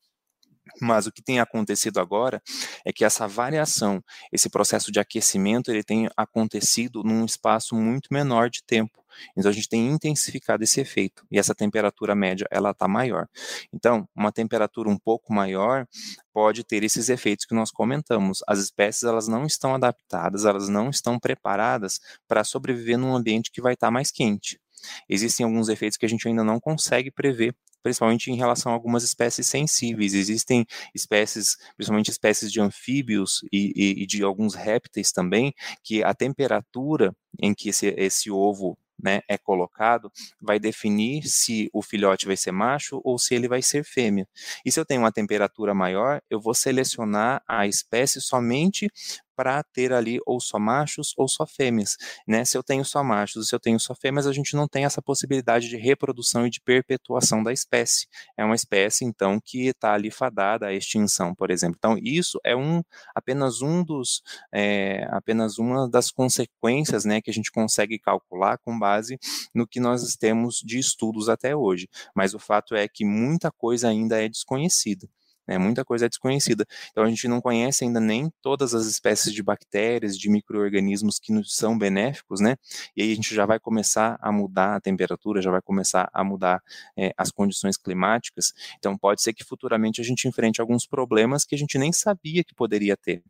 Mas 0.80 1.06
o 1.06 1.12
que 1.12 1.22
tem 1.22 1.40
acontecido 1.40 1.98
agora 1.98 2.42
é 2.84 2.92
que 2.92 3.04
essa 3.04 3.26
variação, 3.26 4.02
esse 4.32 4.48
processo 4.48 4.90
de 4.92 5.00
aquecimento, 5.00 5.70
ele 5.70 5.82
tem 5.82 6.08
acontecido 6.16 7.02
num 7.02 7.24
espaço 7.24 7.74
muito 7.74 8.08
menor 8.12 8.50
de 8.50 8.62
tempo. 8.62 9.04
Então 9.36 9.50
a 9.50 9.54
gente 9.54 9.68
tem 9.68 9.86
intensificado 9.88 10.62
esse 10.62 10.80
efeito 10.80 11.26
e 11.30 11.38
essa 11.38 11.54
temperatura 11.54 12.14
média 12.14 12.46
ela 12.50 12.70
está 12.70 12.86
maior. 12.86 13.26
Então 13.72 14.06
uma 14.14 14.30
temperatura 14.30 14.88
um 14.88 14.98
pouco 14.98 15.32
maior 15.32 15.86
pode 16.32 16.64
ter 16.64 16.84
esses 16.84 17.08
efeitos 17.08 17.46
que 17.46 17.54
nós 17.54 17.70
comentamos. 17.70 18.42
As 18.46 18.58
espécies 18.58 19.04
elas 19.04 19.26
não 19.28 19.46
estão 19.46 19.74
adaptadas, 19.74 20.44
elas 20.44 20.68
não 20.68 20.90
estão 20.90 21.18
preparadas 21.18 22.00
para 22.28 22.44
sobreviver 22.44 22.98
num 22.98 23.14
ambiente 23.14 23.50
que 23.50 23.62
vai 23.62 23.74
estar 23.74 23.86
tá 23.88 23.90
mais 23.90 24.10
quente. 24.10 24.60
Existem 25.08 25.44
alguns 25.44 25.68
efeitos 25.68 25.96
que 25.96 26.06
a 26.06 26.08
gente 26.08 26.28
ainda 26.28 26.44
não 26.44 26.60
consegue 26.60 27.10
prever 27.10 27.54
principalmente 27.82 28.30
em 28.30 28.36
relação 28.36 28.72
a 28.72 28.74
algumas 28.74 29.02
espécies 29.02 29.46
sensíveis. 29.46 30.14
Existem 30.14 30.66
espécies, 30.94 31.56
principalmente 31.76 32.10
espécies 32.10 32.50
de 32.52 32.60
anfíbios 32.60 33.40
e, 33.52 33.72
e, 33.76 34.02
e 34.02 34.06
de 34.06 34.22
alguns 34.22 34.54
répteis 34.54 35.12
também, 35.12 35.52
que 35.82 36.02
a 36.02 36.14
temperatura 36.14 37.14
em 37.40 37.54
que 37.54 37.68
esse, 37.68 37.88
esse 37.96 38.30
ovo 38.30 38.78
né, 39.02 39.20
é 39.28 39.36
colocado, 39.36 40.10
vai 40.40 40.58
definir 40.58 41.26
se 41.28 41.68
o 41.72 41.82
filhote 41.82 42.26
vai 42.26 42.36
ser 42.36 42.52
macho 42.52 43.00
ou 43.04 43.18
se 43.18 43.34
ele 43.34 43.48
vai 43.48 43.62
ser 43.62 43.84
fêmea. 43.84 44.26
E 44.64 44.72
se 44.72 44.80
eu 44.80 44.84
tenho 44.84 45.02
uma 45.02 45.12
temperatura 45.12 45.74
maior, 45.74 46.20
eu 46.30 46.40
vou 46.40 46.54
selecionar 46.54 47.42
a 47.46 47.66
espécie 47.66 48.20
somente 48.20 48.88
para 49.36 49.62
ter 49.62 49.92
ali 49.92 50.18
ou 50.26 50.40
só 50.40 50.58
machos 50.58 51.12
ou 51.16 51.28
só 51.28 51.46
fêmeas, 51.46 51.96
né? 52.26 52.44
Se 52.44 52.56
eu 52.56 52.62
tenho 52.62 52.84
só 52.84 53.04
machos 53.04 53.36
se 53.44 53.54
eu 53.54 53.60
tenho 53.60 53.78
só 53.78 53.94
fêmeas, 53.94 54.26
a 54.26 54.32
gente 54.32 54.54
não 54.54 54.66
tem 54.66 54.84
essa 54.84 55.02
possibilidade 55.02 55.68
de 55.68 55.76
reprodução 55.76 56.46
e 56.46 56.50
de 56.50 56.60
perpetuação 56.60 57.42
da 57.42 57.52
espécie. 57.52 58.06
É 58.36 58.44
uma 58.44 58.54
espécie, 58.54 59.04
então, 59.04 59.40
que 59.42 59.68
está 59.68 59.94
ali 59.94 60.10
fadada 60.10 60.66
à 60.66 60.72
extinção, 60.72 61.34
por 61.34 61.50
exemplo. 61.50 61.76
Então, 61.78 61.98
isso 62.02 62.40
é 62.44 62.56
um 62.56 62.82
apenas 63.14 63.62
um 63.62 63.84
dos 63.84 64.22
é, 64.52 65.06
apenas 65.10 65.58
uma 65.58 65.88
das 65.88 66.10
consequências, 66.10 67.04
né, 67.04 67.20
que 67.20 67.30
a 67.30 67.34
gente 67.34 67.50
consegue 67.50 67.98
calcular 67.98 68.58
com 68.58 68.78
base 68.78 69.18
no 69.54 69.66
que 69.66 69.80
nós 69.80 70.16
temos 70.16 70.60
de 70.64 70.78
estudos 70.78 71.28
até 71.28 71.54
hoje. 71.54 71.88
Mas 72.14 72.34
o 72.34 72.38
fato 72.38 72.74
é 72.74 72.88
que 72.88 73.04
muita 73.04 73.50
coisa 73.50 73.88
ainda 73.88 74.22
é 74.22 74.28
desconhecida. 74.28 75.08
Né, 75.46 75.58
muita 75.58 75.84
coisa 75.84 76.06
é 76.06 76.08
desconhecida. 76.08 76.66
Então 76.90 77.04
a 77.04 77.08
gente 77.08 77.28
não 77.28 77.40
conhece 77.40 77.84
ainda 77.84 78.00
nem 78.00 78.30
todas 78.42 78.74
as 78.74 78.86
espécies 78.86 79.32
de 79.32 79.42
bactérias, 79.42 80.18
de 80.18 80.28
micro-organismos 80.28 81.18
que 81.18 81.32
nos 81.32 81.54
são 81.54 81.78
benéficos, 81.78 82.40
né? 82.40 82.56
E 82.96 83.02
aí 83.02 83.12
a 83.12 83.14
gente 83.14 83.34
já 83.34 83.46
vai 83.46 83.60
começar 83.60 84.18
a 84.20 84.32
mudar 84.32 84.76
a 84.76 84.80
temperatura, 84.80 85.40
já 85.40 85.50
vai 85.50 85.62
começar 85.62 86.10
a 86.12 86.24
mudar 86.24 86.60
é, 86.96 87.12
as 87.16 87.30
condições 87.30 87.76
climáticas. 87.76 88.52
Então 88.78 88.96
pode 88.98 89.22
ser 89.22 89.32
que 89.32 89.44
futuramente 89.44 90.00
a 90.00 90.04
gente 90.04 90.26
enfrente 90.26 90.60
alguns 90.60 90.86
problemas 90.86 91.44
que 91.44 91.54
a 91.54 91.58
gente 91.58 91.78
nem 91.78 91.92
sabia 91.92 92.42
que 92.42 92.54
poderia 92.54 92.96
ter. 92.96 93.22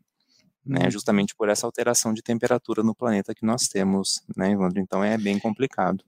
Né, 0.65 0.81
uhum. 0.83 0.91
justamente 0.91 1.33
por 1.33 1.49
essa 1.49 1.65
alteração 1.65 2.13
de 2.13 2.21
temperatura 2.21 2.83
no 2.83 2.93
planeta 2.93 3.33
que 3.33 3.47
nós 3.47 3.69
temos, 3.69 4.21
né, 4.37 4.51
Evandro? 4.51 4.81
Então 4.81 5.05
é 5.05 5.17
bem 5.17 5.39
complicado. 5.39 6.03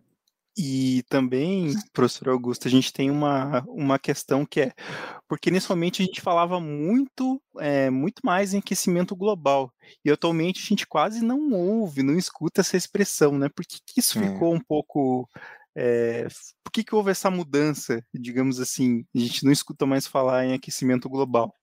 E 0.60 1.04
também, 1.08 1.72
professor 1.92 2.30
Augusto, 2.30 2.66
a 2.66 2.70
gente 2.70 2.92
tem 2.92 3.12
uma, 3.12 3.62
uma 3.68 3.96
questão 3.96 4.44
que 4.44 4.62
é, 4.62 4.72
porque 5.28 5.50
inicialmente 5.50 6.02
a 6.02 6.04
gente 6.04 6.20
falava 6.20 6.58
muito, 6.58 7.40
é, 7.60 7.88
muito 7.90 8.20
mais 8.24 8.52
em 8.52 8.58
aquecimento 8.58 9.14
global, 9.14 9.72
e 10.04 10.10
atualmente 10.10 10.60
a 10.60 10.66
gente 10.66 10.84
quase 10.84 11.24
não 11.24 11.52
ouve, 11.52 12.02
não 12.02 12.18
escuta 12.18 12.60
essa 12.60 12.76
expressão, 12.76 13.38
né? 13.38 13.48
Por 13.48 13.64
que, 13.64 13.78
que 13.86 14.00
isso 14.00 14.18
é. 14.18 14.22
ficou 14.22 14.52
um 14.52 14.58
pouco... 14.58 15.28
É, 15.76 16.26
por 16.64 16.72
que, 16.72 16.82
que 16.82 16.92
houve 16.92 17.12
essa 17.12 17.30
mudança, 17.30 18.04
digamos 18.12 18.58
assim, 18.58 19.04
a 19.14 19.18
gente 19.20 19.44
não 19.44 19.52
escuta 19.52 19.86
mais 19.86 20.08
falar 20.08 20.44
em 20.44 20.54
aquecimento 20.54 21.08
global? 21.08 21.54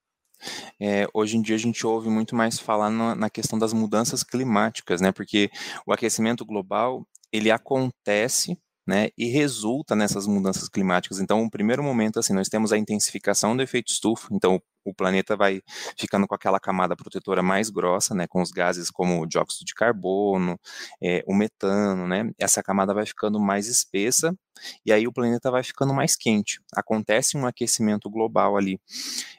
É, 0.79 1.05
hoje 1.13 1.35
em 1.35 1.41
dia 1.41 1.55
a 1.55 1.59
gente 1.59 1.85
ouve 1.85 2.09
muito 2.09 2.33
mais 2.33 2.59
falar 2.59 2.89
na, 2.89 3.13
na, 3.13 3.29
questão 3.29 3.59
das 3.59 3.73
mudanças 3.73 4.23
climáticas, 4.23 5.01
né? 5.01 5.11
Porque 5.11 5.49
o 5.85 5.91
aquecimento 5.91 6.45
global 6.45 7.05
ele 7.29 7.51
acontece 7.51 8.57
né, 8.85 9.09
e 9.17 9.27
resulta 9.27 9.95
nessas 9.95 10.27
mudanças 10.27 10.69
climáticas. 10.69 11.19
Então, 11.19 11.43
o 11.43 11.49
primeiro 11.49 11.83
momento, 11.83 12.19
assim, 12.19 12.33
nós 12.33 12.47
temos 12.47 12.71
a 12.71 12.77
intensificação 12.77 13.55
do 13.55 13.63
efeito 13.63 13.91
estufa, 13.91 14.27
então 14.31 14.61
o 14.83 14.93
planeta 14.93 15.35
vai 15.35 15.61
ficando 15.97 16.27
com 16.27 16.35
aquela 16.35 16.59
camada 16.59 16.95
protetora 16.95 17.41
mais 17.41 17.69
grossa, 17.69 18.13
né, 18.13 18.27
com 18.27 18.41
os 18.41 18.51
gases 18.51 18.91
como 18.91 19.21
o 19.21 19.25
dióxido 19.25 19.65
de 19.65 19.73
carbono, 19.73 20.59
é, 21.01 21.23
o 21.27 21.33
metano, 21.33 22.07
né, 22.07 22.29
essa 22.37 22.61
camada 22.61 22.93
vai 22.93 23.05
ficando 23.05 23.39
mais 23.39 23.67
espessa, 23.67 24.37
e 24.85 24.93
aí 24.93 25.07
o 25.07 25.13
planeta 25.13 25.49
vai 25.49 25.63
ficando 25.63 25.93
mais 25.93 26.15
quente. 26.15 26.59
Acontece 26.75 27.35
um 27.37 27.45
aquecimento 27.45 28.09
global 28.09 28.55
ali, 28.55 28.79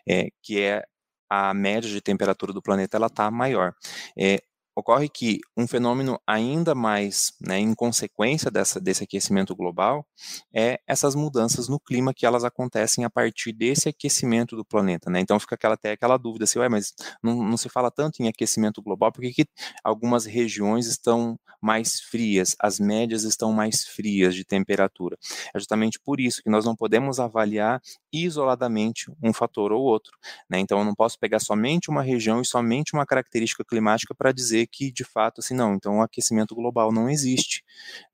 é, 0.09 0.28
que 0.42 0.61
é 0.61 0.85
a 1.30 1.52
média 1.54 1.90
de 1.90 2.00
temperatura 2.00 2.52
do 2.52 2.62
planeta 2.62 2.96
ela 2.96 3.06
está 3.06 3.30
maior. 3.30 3.74
É, 4.18 4.40
ocorre 4.76 5.08
que 5.08 5.40
um 5.56 5.66
fenômeno 5.66 6.20
ainda 6.26 6.74
mais 6.74 7.32
né, 7.40 7.58
em 7.58 7.74
consequência 7.74 8.50
dessa, 8.50 8.78
desse 8.78 9.02
aquecimento 9.02 9.56
global 9.56 10.06
é 10.54 10.78
essas 10.86 11.14
mudanças 11.14 11.66
no 11.66 11.80
clima 11.80 12.12
que 12.12 12.26
elas 12.26 12.44
acontecem 12.44 13.02
a 13.02 13.08
partir 13.08 13.54
desse 13.54 13.88
aquecimento 13.88 14.54
do 14.54 14.64
planeta. 14.64 15.10
Né? 15.10 15.20
Então 15.20 15.40
fica 15.40 15.54
aquela, 15.54 15.74
até 15.74 15.92
aquela 15.92 16.18
dúvida, 16.18 16.44
assim, 16.44 16.58
ué, 16.58 16.68
mas 16.68 16.92
não, 17.22 17.42
não 17.42 17.56
se 17.56 17.70
fala 17.70 17.90
tanto 17.90 18.22
em 18.22 18.28
aquecimento 18.28 18.82
global, 18.82 19.10
por 19.10 19.22
que 19.22 19.46
algumas 19.82 20.26
regiões 20.26 20.86
estão 20.86 21.38
mais 21.60 21.98
frias, 21.98 22.54
as 22.60 22.78
médias 22.78 23.24
estão 23.24 23.52
mais 23.52 23.82
frias 23.86 24.34
de 24.34 24.44
temperatura? 24.44 25.16
É 25.54 25.58
justamente 25.58 25.98
por 25.98 26.20
isso 26.20 26.42
que 26.42 26.50
nós 26.50 26.66
não 26.66 26.76
podemos 26.76 27.18
avaliar 27.18 27.80
isoladamente 28.12 29.10
um 29.22 29.32
fator 29.32 29.72
ou 29.72 29.82
outro. 29.82 30.12
Né? 30.50 30.58
Então 30.58 30.78
eu 30.78 30.84
não 30.84 30.94
posso 30.94 31.18
pegar 31.18 31.40
somente 31.40 31.90
uma 31.90 32.02
região 32.02 32.42
e 32.42 32.46
somente 32.46 32.92
uma 32.92 33.06
característica 33.06 33.64
climática 33.64 34.14
para 34.14 34.32
dizer 34.32 34.65
que, 34.66 34.90
de 34.90 35.05
fato, 35.05 35.40
assim, 35.40 35.55
não, 35.55 35.74
então 35.74 35.98
o 35.98 36.02
aquecimento 36.02 36.55
global 36.55 36.92
não 36.92 37.09
existe, 37.09 37.64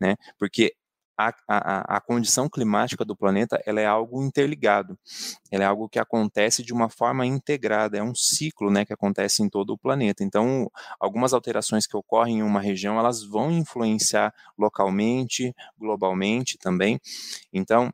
né? 0.01 0.17
Porque 0.39 0.75
a, 1.17 1.35
a, 1.47 1.97
a, 1.97 2.01
condição 2.01 2.49
climática 2.49 3.05
do 3.05 3.17
planeta 3.17 3.61
ela 3.67 3.81
é 3.81 3.87
algo 3.87 4.23
interligado, 4.23 4.99
ela 5.51 5.65
é 5.65 5.67
algo 5.67 5.89
que 5.89 5.99
acontece 5.99 6.63
de 6.63 6.73
uma 6.73 6.89
forma 6.89 7.27
integrada, 7.27 7.99
é 7.99 8.03
um 8.03 8.15
ciclo 8.15 8.71
né, 8.71 8.85
que 8.85 8.93
acontece 8.93 9.43
em 9.43 9.49
todo 9.49 9.71
o 9.71 9.79
planeta. 9.79 10.25
Então, 10.25 10.71
algumas 10.99 11.33
alterações 11.33 11.87
que 11.87 11.97
ocorrem 11.97 12.39
em 12.39 12.43
uma 12.43 12.61
região, 12.61 12.99
elas 12.99 13.23
vão 13.23 13.51
influenciar 13.51 14.35
localmente, 14.59 15.55
globalmente 15.79 16.59
também. 16.59 16.99
Então, 17.53 17.93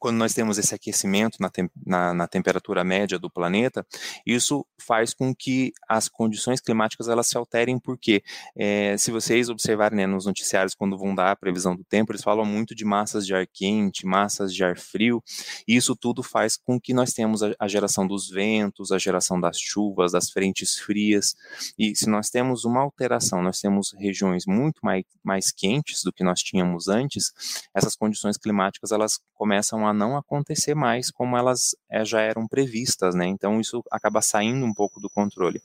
quando 0.00 0.16
nós 0.16 0.34
temos 0.34 0.58
esse 0.58 0.74
aquecimento 0.74 1.38
na, 1.40 1.48
tem, 1.48 1.70
na, 1.86 2.12
na, 2.12 2.28
temperatura 2.28 2.84
média 2.84 3.18
do 3.18 3.30
planeta, 3.30 3.86
isso 4.26 4.66
faz 4.78 5.14
com 5.14 5.34
que 5.34 5.72
as 5.88 6.08
condições 6.08 6.60
climáticas 6.60 7.08
elas 7.08 7.26
se 7.26 7.38
alterem, 7.38 7.78
porque 7.78 8.22
é, 8.54 8.96
se 8.98 9.10
vocês 9.10 9.48
observarem 9.48 9.96
né, 9.96 10.06
nos 10.06 10.26
noticiários 10.26 10.74
quando 10.74 10.98
vão 10.98 11.14
dar 11.14 11.30
a 11.30 11.36
previsão 11.36 11.74
do 11.74 11.84
tempo, 11.84 12.12
eles 12.12 12.22
falam 12.22 12.44
muito 12.44 12.74
de 12.74 12.84
massas 12.84 13.26
de 13.26 13.34
ar 13.34 13.46
quente, 13.46 14.04
massas 14.04 14.52
de 14.52 14.62
ar 14.62 14.76
frio, 14.76 15.22
e 15.66 15.74
isso 15.74 15.96
tudo 15.96 16.22
faz 16.22 16.56
com 16.56 16.78
que 16.78 16.92
nós 16.92 17.12
tenhamos 17.14 17.42
a, 17.42 17.54
a 17.58 17.66
geração 17.66 18.06
dos 18.06 18.28
ventos, 18.28 18.92
a 18.92 18.98
geração 18.98 19.40
das 19.40 19.58
chuvas, 19.58 20.12
das 20.12 20.30
frentes 20.30 20.78
frias, 20.78 21.34
e 21.78 21.96
se 21.96 22.10
nós 22.10 22.28
temos 22.28 22.64
uma 22.66 22.80
alteração, 22.80 23.42
nós 23.42 23.58
temos 23.58 23.94
regiões 23.98 24.44
muito 24.46 24.80
mais, 24.82 25.04
mais 25.24 25.50
quentes 25.50 26.02
do 26.02 26.12
que 26.12 26.22
nós 26.22 26.42
tínhamos 26.42 26.88
antes, 26.88 27.32
essas 27.74 27.96
condições 27.96 28.36
climáticas 28.36 28.92
elas 28.92 29.18
começam 29.34 29.77
começam 29.78 29.86
a 29.86 29.94
não 29.94 30.16
acontecer 30.16 30.74
mais 30.74 31.10
como 31.10 31.36
elas 31.36 31.76
é, 31.90 32.04
já 32.04 32.20
eram 32.20 32.46
previstas, 32.46 33.14
né? 33.14 33.26
Então 33.26 33.60
isso 33.60 33.82
acaba 33.90 34.20
saindo 34.20 34.64
um 34.64 34.74
pouco 34.74 35.00
do 35.00 35.08
controle. 35.08 35.62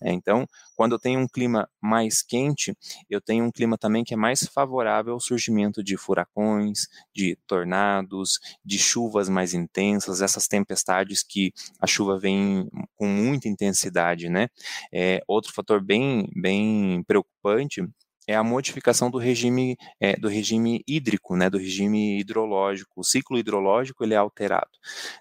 É, 0.00 0.12
então, 0.12 0.46
quando 0.76 0.92
eu 0.92 0.98
tenho 0.98 1.20
um 1.20 1.26
clima 1.26 1.68
mais 1.80 2.22
quente, 2.22 2.76
eu 3.10 3.20
tenho 3.20 3.44
um 3.44 3.50
clima 3.50 3.76
também 3.76 4.04
que 4.04 4.14
é 4.14 4.16
mais 4.16 4.46
favorável 4.46 5.14
ao 5.14 5.20
surgimento 5.20 5.82
de 5.82 5.96
furacões, 5.96 6.86
de 7.12 7.36
tornados, 7.46 8.38
de 8.64 8.78
chuvas 8.78 9.28
mais 9.28 9.54
intensas, 9.54 10.22
essas 10.22 10.46
tempestades 10.46 11.22
que 11.22 11.52
a 11.80 11.86
chuva 11.86 12.18
vem 12.18 12.68
com 12.94 13.08
muita 13.08 13.48
intensidade, 13.48 14.28
né? 14.28 14.48
É, 14.92 15.22
outro 15.26 15.52
fator 15.52 15.82
bem, 15.82 16.28
bem 16.34 17.02
preocupante 17.04 17.82
é 18.28 18.36
a 18.36 18.44
modificação 18.44 19.10
do 19.10 19.16
regime, 19.16 19.76
é, 19.98 20.14
do 20.14 20.28
regime 20.28 20.84
hídrico, 20.86 21.34
né, 21.34 21.48
do 21.48 21.56
regime 21.56 22.20
hidrológico. 22.20 23.00
O 23.00 23.04
ciclo 23.04 23.38
hidrológico 23.38 24.04
ele 24.04 24.12
é 24.12 24.18
alterado. 24.18 24.70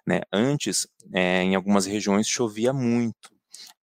Né? 0.06 0.22
Antes, 0.32 0.86
é, 1.13 1.41
em 1.41 1.56
algumas 1.56 1.86
regiões, 1.86 2.28
chovia 2.28 2.74
muito, 2.74 3.32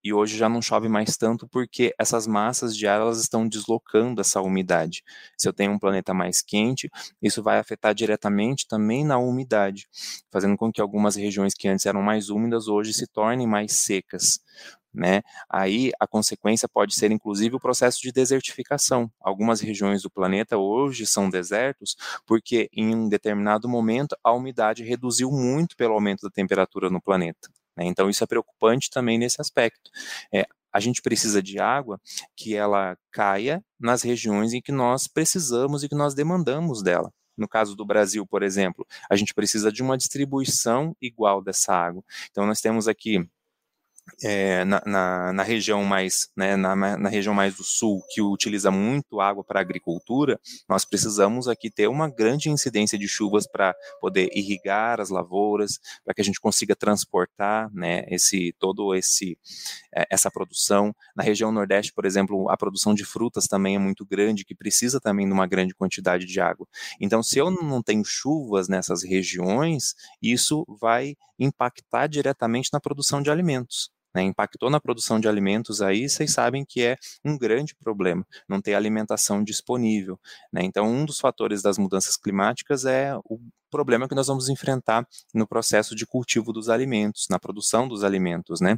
e 0.04 0.12
hoje 0.12 0.36
já 0.36 0.46
não 0.46 0.60
chove 0.60 0.86
mais 0.86 1.16
tanto 1.16 1.48
porque 1.48 1.94
essas 1.98 2.26
massas 2.26 2.76
de 2.76 2.86
ar 2.86 3.00
elas 3.00 3.18
estão 3.18 3.48
deslocando 3.48 4.20
essa 4.20 4.42
umidade. 4.42 5.02
Se 5.38 5.48
eu 5.48 5.52
tenho 5.52 5.72
um 5.72 5.78
planeta 5.78 6.12
mais 6.12 6.42
quente, 6.42 6.90
isso 7.22 7.42
vai 7.42 7.58
afetar 7.58 7.94
diretamente 7.94 8.68
também 8.68 9.02
na 9.02 9.16
umidade, 9.16 9.88
fazendo 10.30 10.58
com 10.58 10.70
que 10.70 10.82
algumas 10.82 11.16
regiões 11.16 11.54
que 11.54 11.66
antes 11.66 11.86
eram 11.86 12.02
mais 12.02 12.28
úmidas 12.28 12.68
hoje 12.68 12.92
se 12.92 13.06
tornem 13.06 13.46
mais 13.46 13.72
secas 13.80 14.40
né? 14.94 15.22
Aí 15.50 15.90
a 15.98 16.06
consequência 16.06 16.68
pode 16.68 16.94
ser 16.94 17.10
inclusive 17.10 17.56
o 17.56 17.60
processo 17.60 18.00
de 18.00 18.12
desertificação. 18.12 19.10
Algumas 19.20 19.60
regiões 19.60 20.02
do 20.02 20.10
planeta 20.10 20.56
hoje 20.56 21.04
são 21.06 21.28
desertos 21.28 21.96
porque 22.24 22.68
em 22.72 22.94
um 22.94 23.08
determinado 23.08 23.68
momento 23.68 24.16
a 24.22 24.32
umidade 24.32 24.84
reduziu 24.84 25.30
muito 25.30 25.76
pelo 25.76 25.94
aumento 25.94 26.22
da 26.22 26.30
temperatura 26.30 26.88
no 26.88 27.02
planeta. 27.02 27.48
Né? 27.76 27.86
Então 27.86 28.08
isso 28.08 28.22
é 28.22 28.26
preocupante 28.26 28.88
também 28.88 29.18
nesse 29.18 29.40
aspecto. 29.40 29.90
É, 30.32 30.46
a 30.72 30.78
gente 30.80 31.02
precisa 31.02 31.42
de 31.42 31.58
água 31.58 32.00
que 32.36 32.54
ela 32.54 32.96
caia 33.10 33.64
nas 33.78 34.02
regiões 34.02 34.52
em 34.52 34.60
que 34.60 34.72
nós 34.72 35.08
precisamos 35.08 35.82
e 35.82 35.88
que 35.88 35.94
nós 35.94 36.14
demandamos 36.14 36.82
dela. 36.82 37.12
No 37.36 37.48
caso 37.48 37.74
do 37.74 37.84
Brasil, 37.84 38.24
por 38.26 38.42
exemplo, 38.42 38.86
a 39.10 39.16
gente 39.16 39.34
precisa 39.34 39.70
de 39.72 39.82
uma 39.82 39.96
distribuição 39.96 40.96
igual 41.00 41.42
dessa 41.42 41.74
água. 41.74 42.02
Então, 42.30 42.46
nós 42.46 42.60
temos 42.60 42.86
aqui 42.86 43.28
é, 44.22 44.64
na, 44.64 44.82
na, 44.84 45.32
na, 45.32 45.42
região 45.42 45.82
mais 45.82 46.28
né, 46.36 46.56
na, 46.56 46.76
na, 46.76 47.08
região 47.08 47.34
mais 47.34 47.56
do 47.56 47.64
sul 47.64 48.02
que 48.10 48.20
utiliza 48.20 48.70
muito 48.70 49.20
água 49.20 49.42
para 49.42 49.60
agricultura 49.60 50.38
nós 50.68 50.84
precisamos 50.84 51.48
aqui 51.48 51.70
ter 51.70 51.88
uma 51.88 52.08
grande 52.08 52.50
incidência 52.50 52.98
de 52.98 53.08
chuvas 53.08 53.46
para 53.46 53.74
poder 54.00 54.28
irrigar 54.32 55.00
as 55.00 55.08
lavouras 55.08 55.80
para 56.04 56.14
que 56.14 56.20
a 56.20 56.24
gente 56.24 56.38
consiga 56.38 56.76
transportar 56.76 57.72
né, 57.72 58.04
esse 58.08 58.54
todo 58.58 58.94
esse 58.94 59.38
é, 59.94 60.06
essa 60.10 60.30
produção. 60.30 60.94
Na 61.16 61.22
região 61.22 61.50
nordeste 61.50 61.92
por 61.92 62.04
exemplo 62.04 62.50
a 62.50 62.56
produção 62.56 62.94
de 62.94 63.04
frutas 63.04 63.46
também 63.46 63.76
é 63.76 63.78
muito 63.78 64.04
grande 64.04 64.44
que 64.44 64.54
precisa 64.54 65.00
também 65.00 65.26
de 65.26 65.32
uma 65.32 65.46
grande 65.46 65.74
quantidade 65.74 66.26
de 66.26 66.40
água. 66.40 66.66
Então 67.00 67.22
se 67.22 67.38
eu 67.38 67.50
não 67.50 67.82
tenho 67.82 68.04
chuvas 68.04 68.68
nessas 68.68 69.02
regiões 69.02 69.94
isso 70.20 70.64
vai 70.80 71.16
impactar 71.38 72.06
diretamente 72.06 72.68
na 72.72 72.80
produção 72.80 73.22
de 73.22 73.30
alimentos 73.30 73.93
né, 74.14 74.22
impactou 74.22 74.70
na 74.70 74.80
produção 74.80 75.18
de 75.18 75.28
alimentos 75.28 75.82
aí, 75.82 76.08
vocês 76.08 76.32
sabem 76.32 76.64
que 76.64 76.82
é 76.82 76.96
um 77.24 77.36
grande 77.36 77.74
problema, 77.74 78.26
não 78.48 78.60
ter 78.60 78.74
alimentação 78.74 79.42
disponível. 79.42 80.18
Né? 80.52 80.62
Então, 80.62 80.86
um 80.86 81.04
dos 81.04 81.18
fatores 81.18 81.62
das 81.62 81.78
mudanças 81.78 82.16
climáticas 82.16 82.84
é 82.84 83.16
o 83.24 83.40
problema 83.74 84.08
que 84.08 84.14
nós 84.14 84.28
vamos 84.28 84.48
enfrentar 84.48 85.04
no 85.34 85.48
processo 85.48 85.96
de 85.96 86.06
cultivo 86.06 86.52
dos 86.52 86.68
alimentos, 86.68 87.26
na 87.28 87.40
produção 87.40 87.88
dos 87.88 88.04
alimentos, 88.04 88.60
né? 88.60 88.76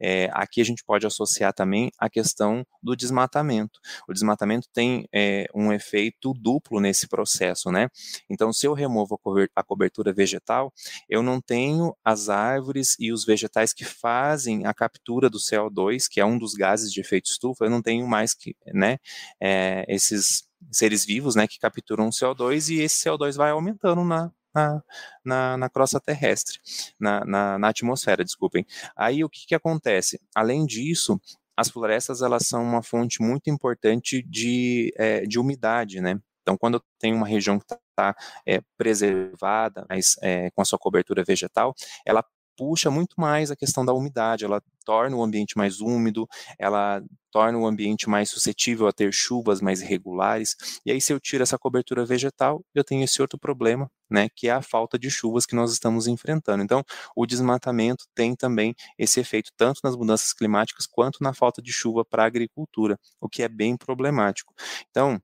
É, 0.00 0.30
aqui 0.32 0.62
a 0.62 0.64
gente 0.64 0.82
pode 0.82 1.06
associar 1.06 1.52
também 1.52 1.90
a 1.98 2.08
questão 2.08 2.64
do 2.82 2.96
desmatamento. 2.96 3.78
O 4.08 4.14
desmatamento 4.14 4.66
tem 4.72 5.06
é, 5.14 5.46
um 5.54 5.70
efeito 5.70 6.32
duplo 6.32 6.80
nesse 6.80 7.06
processo, 7.06 7.70
né? 7.70 7.88
Então, 8.30 8.50
se 8.50 8.66
eu 8.66 8.72
removo 8.72 9.20
a 9.54 9.62
cobertura 9.62 10.10
vegetal, 10.10 10.72
eu 11.06 11.22
não 11.22 11.38
tenho 11.38 11.94
as 12.02 12.30
árvores 12.30 12.96
e 12.98 13.12
os 13.12 13.26
vegetais 13.26 13.74
que 13.74 13.84
fazem 13.84 14.64
a 14.64 14.72
captura 14.72 15.28
do 15.28 15.38
CO2, 15.38 16.04
que 16.10 16.18
é 16.18 16.24
um 16.24 16.38
dos 16.38 16.54
gases 16.54 16.90
de 16.90 17.00
efeito 17.00 17.30
estufa, 17.30 17.66
eu 17.66 17.70
não 17.70 17.82
tenho 17.82 18.06
mais 18.08 18.32
que, 18.32 18.56
né, 18.72 18.96
é, 19.38 19.84
esses 19.86 20.49
seres 20.70 21.04
vivos, 21.04 21.34
né, 21.34 21.46
que 21.46 21.58
capturam 21.58 22.06
o 22.06 22.10
CO2 22.10 22.74
e 22.74 22.80
esse 22.80 23.08
CO2 23.08 23.36
vai 23.36 23.50
aumentando 23.50 24.04
na, 24.04 24.30
na, 24.54 24.82
na, 25.24 25.56
na 25.56 25.68
crosta 25.70 26.00
terrestre, 26.00 26.58
na, 26.98 27.24
na, 27.24 27.58
na, 27.58 27.68
atmosfera, 27.68 28.24
desculpem. 28.24 28.66
Aí 28.96 29.24
o 29.24 29.28
que, 29.28 29.46
que 29.46 29.54
acontece? 29.54 30.20
Além 30.34 30.66
disso, 30.66 31.20
as 31.56 31.68
florestas 31.68 32.22
elas 32.22 32.46
são 32.46 32.62
uma 32.62 32.82
fonte 32.82 33.22
muito 33.22 33.50
importante 33.50 34.22
de, 34.22 34.92
é, 34.96 35.22
de 35.22 35.38
umidade, 35.38 36.00
né? 36.00 36.18
Então, 36.42 36.56
quando 36.56 36.82
tenho 36.98 37.16
uma 37.16 37.26
região 37.26 37.58
que 37.58 37.66
está 37.74 38.16
é, 38.46 38.60
preservada, 38.76 39.84
mas 39.88 40.16
é, 40.22 40.50
com 40.50 40.62
a 40.62 40.64
sua 40.64 40.78
cobertura 40.78 41.22
vegetal, 41.22 41.74
ela 42.04 42.24
puxa 42.60 42.90
muito 42.90 43.18
mais 43.18 43.50
a 43.50 43.56
questão 43.56 43.86
da 43.86 43.94
umidade, 43.94 44.44
ela 44.44 44.62
torna 44.84 45.16
o 45.16 45.22
ambiente 45.22 45.56
mais 45.56 45.80
úmido, 45.80 46.28
ela 46.58 47.02
torna 47.30 47.56
o 47.56 47.66
ambiente 47.66 48.06
mais 48.06 48.28
suscetível 48.28 48.86
a 48.86 48.92
ter 48.92 49.10
chuvas 49.14 49.62
mais 49.62 49.80
irregulares. 49.80 50.54
E 50.84 50.92
aí, 50.92 51.00
se 51.00 51.10
eu 51.10 51.18
tiro 51.18 51.42
essa 51.42 51.56
cobertura 51.58 52.04
vegetal, 52.04 52.62
eu 52.74 52.84
tenho 52.84 53.02
esse 53.02 53.22
outro 53.22 53.38
problema, 53.38 53.90
né, 54.10 54.28
que 54.36 54.48
é 54.48 54.50
a 54.50 54.60
falta 54.60 54.98
de 54.98 55.10
chuvas 55.10 55.46
que 55.46 55.54
nós 55.56 55.72
estamos 55.72 56.06
enfrentando. 56.06 56.62
Então, 56.62 56.84
o 57.16 57.24
desmatamento 57.24 58.04
tem 58.14 58.36
também 58.36 58.74
esse 58.98 59.20
efeito 59.20 59.50
tanto 59.56 59.80
nas 59.82 59.96
mudanças 59.96 60.34
climáticas 60.34 60.86
quanto 60.86 61.22
na 61.22 61.32
falta 61.32 61.62
de 61.62 61.72
chuva 61.72 62.04
para 62.04 62.24
a 62.24 62.26
agricultura, 62.26 62.98
o 63.18 63.28
que 63.28 63.42
é 63.42 63.48
bem 63.48 63.74
problemático. 63.78 64.52
Então, 64.90 65.18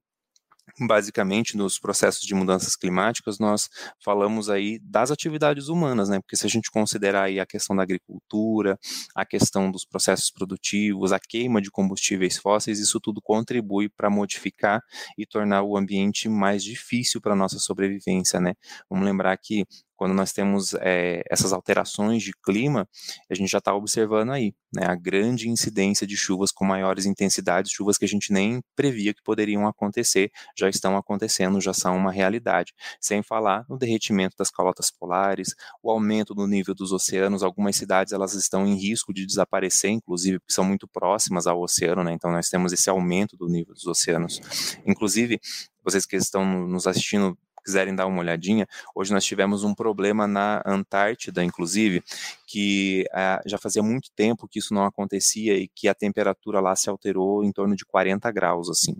basicamente 0.80 1.56
nos 1.56 1.78
processos 1.78 2.22
de 2.22 2.34
mudanças 2.34 2.76
climáticas 2.76 3.38
nós 3.38 3.68
falamos 4.04 4.50
aí 4.50 4.78
das 4.82 5.10
atividades 5.10 5.68
humanas, 5.68 6.08
né? 6.08 6.20
Porque 6.20 6.36
se 6.36 6.46
a 6.46 6.50
gente 6.50 6.70
considerar 6.70 7.24
aí 7.24 7.40
a 7.40 7.46
questão 7.46 7.74
da 7.74 7.82
agricultura, 7.82 8.78
a 9.14 9.24
questão 9.24 9.70
dos 9.70 9.84
processos 9.84 10.30
produtivos, 10.30 11.12
a 11.12 11.18
queima 11.18 11.60
de 11.62 11.70
combustíveis 11.70 12.36
fósseis, 12.36 12.78
isso 12.78 13.00
tudo 13.00 13.20
contribui 13.22 13.88
para 13.88 14.10
modificar 14.10 14.80
e 15.16 15.24
tornar 15.26 15.62
o 15.62 15.76
ambiente 15.76 16.28
mais 16.28 16.62
difícil 16.62 17.20
para 17.20 17.36
nossa 17.36 17.58
sobrevivência, 17.58 18.40
né? 18.40 18.54
Vamos 18.90 19.06
lembrar 19.06 19.36
que 19.38 19.64
quando 19.96 20.14
nós 20.14 20.32
temos 20.32 20.74
é, 20.74 21.22
essas 21.30 21.52
alterações 21.52 22.22
de 22.22 22.32
clima, 22.44 22.88
a 23.30 23.34
gente 23.34 23.50
já 23.50 23.58
está 23.58 23.74
observando 23.74 24.30
aí 24.30 24.54
né, 24.72 24.84
a 24.86 24.94
grande 24.94 25.48
incidência 25.48 26.06
de 26.06 26.16
chuvas 26.16 26.52
com 26.52 26.64
maiores 26.64 27.06
intensidades, 27.06 27.72
chuvas 27.72 27.96
que 27.96 28.04
a 28.04 28.08
gente 28.08 28.32
nem 28.32 28.62
previa 28.76 29.14
que 29.14 29.22
poderiam 29.22 29.66
acontecer, 29.66 30.30
já 30.56 30.68
estão 30.68 30.96
acontecendo, 30.96 31.60
já 31.60 31.72
são 31.72 31.96
uma 31.96 32.12
realidade. 32.12 32.74
Sem 33.00 33.22
falar 33.22 33.64
no 33.68 33.78
derretimento 33.78 34.36
das 34.38 34.50
calotas 34.50 34.90
polares, 34.90 35.54
o 35.82 35.90
aumento 35.90 36.34
do 36.34 36.46
nível 36.46 36.74
dos 36.74 36.92
oceanos, 36.92 37.42
algumas 37.42 37.76
cidades 37.76 38.12
elas 38.12 38.34
estão 38.34 38.66
em 38.66 38.74
risco 38.74 39.12
de 39.12 39.24
desaparecer, 39.24 39.90
inclusive 39.90 40.38
porque 40.38 40.52
são 40.52 40.64
muito 40.64 40.86
próximas 40.86 41.46
ao 41.46 41.60
oceano, 41.60 42.04
né, 42.04 42.12
então 42.12 42.30
nós 42.30 42.48
temos 42.48 42.72
esse 42.72 42.90
aumento 42.90 43.36
do 43.36 43.48
nível 43.48 43.74
dos 43.74 43.86
oceanos. 43.86 44.40
Inclusive, 44.86 45.40
vocês 45.82 46.04
que 46.04 46.16
estão 46.16 46.44
nos 46.66 46.86
assistindo 46.86 47.38
quiserem 47.66 47.96
dar 47.96 48.06
uma 48.06 48.20
olhadinha, 48.20 48.64
hoje 48.94 49.12
nós 49.12 49.24
tivemos 49.24 49.64
um 49.64 49.74
problema 49.74 50.24
na 50.24 50.62
Antártida, 50.64 51.42
inclusive, 51.42 52.00
que 52.46 53.04
ah, 53.12 53.42
já 53.44 53.58
fazia 53.58 53.82
muito 53.82 54.08
tempo 54.14 54.46
que 54.46 54.60
isso 54.60 54.72
não 54.72 54.84
acontecia 54.84 55.58
e 55.58 55.66
que 55.66 55.88
a 55.88 55.94
temperatura 55.94 56.60
lá 56.60 56.76
se 56.76 56.88
alterou 56.88 57.42
em 57.44 57.50
torno 57.50 57.74
de 57.74 57.84
40 57.84 58.30
graus, 58.30 58.70
assim, 58.70 58.96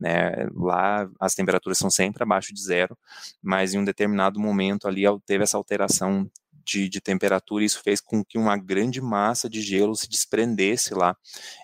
né, 0.00 0.48
lá 0.52 1.08
as 1.20 1.34
temperaturas 1.34 1.78
são 1.78 1.88
sempre 1.88 2.24
abaixo 2.24 2.52
de 2.52 2.60
zero, 2.60 2.98
mas 3.40 3.72
em 3.72 3.78
um 3.78 3.84
determinado 3.84 4.40
momento 4.40 4.88
ali 4.88 5.04
teve 5.24 5.44
essa 5.44 5.56
alteração 5.56 6.28
de, 6.68 6.88
de 6.88 7.00
temperatura, 7.00 7.64
isso 7.64 7.80
fez 7.82 8.00
com 8.00 8.22
que 8.22 8.36
uma 8.36 8.56
grande 8.56 9.00
massa 9.00 9.48
de 9.48 9.62
gelo 9.62 9.96
se 9.96 10.06
desprendesse 10.06 10.92
lá, 10.92 11.16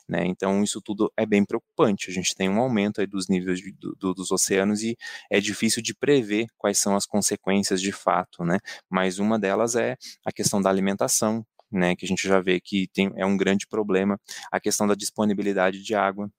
né? 0.08 0.24
Então 0.26 0.64
isso 0.64 0.80
tudo 0.80 1.12
é 1.16 1.26
bem 1.26 1.44
preocupante. 1.44 2.10
A 2.10 2.12
gente 2.12 2.34
tem 2.34 2.48
um 2.48 2.58
aumento 2.58 3.00
aí 3.00 3.06
dos 3.06 3.28
níveis 3.28 3.60
de, 3.60 3.72
do, 3.98 4.14
dos 4.14 4.30
oceanos 4.30 4.82
e 4.82 4.96
é 5.30 5.40
difícil 5.40 5.82
de 5.82 5.94
prever 5.94 6.46
quais 6.56 6.78
são 6.78 6.96
as 6.96 7.04
consequências 7.04 7.80
de 7.82 7.92
fato, 7.92 8.44
né? 8.44 8.58
Mas 8.88 9.18
uma 9.18 9.38
delas 9.38 9.76
é 9.76 9.96
a 10.24 10.32
questão 10.32 10.62
da 10.62 10.70
alimentação, 10.70 11.44
né? 11.70 11.94
Que 11.94 12.06
a 12.06 12.08
gente 12.08 12.26
já 12.26 12.40
vê 12.40 12.58
que 12.60 12.88
tem, 12.88 13.12
é 13.16 13.26
um 13.26 13.36
grande 13.36 13.66
problema, 13.66 14.18
a 14.50 14.58
questão 14.58 14.86
da 14.86 14.94
disponibilidade 14.94 15.82
de 15.82 15.94
água. 15.94 16.30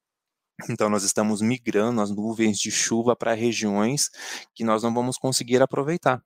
Então, 0.69 0.89
nós 0.89 1.03
estamos 1.03 1.41
migrando 1.41 2.01
as 2.01 2.09
nuvens 2.09 2.57
de 2.57 2.71
chuva 2.71 3.13
para 3.13 3.33
regiões 3.33 4.09
que 4.53 4.63
nós 4.63 4.83
não 4.83 4.93
vamos 4.93 5.17
conseguir 5.17 5.61
aproveitar. 5.61 6.23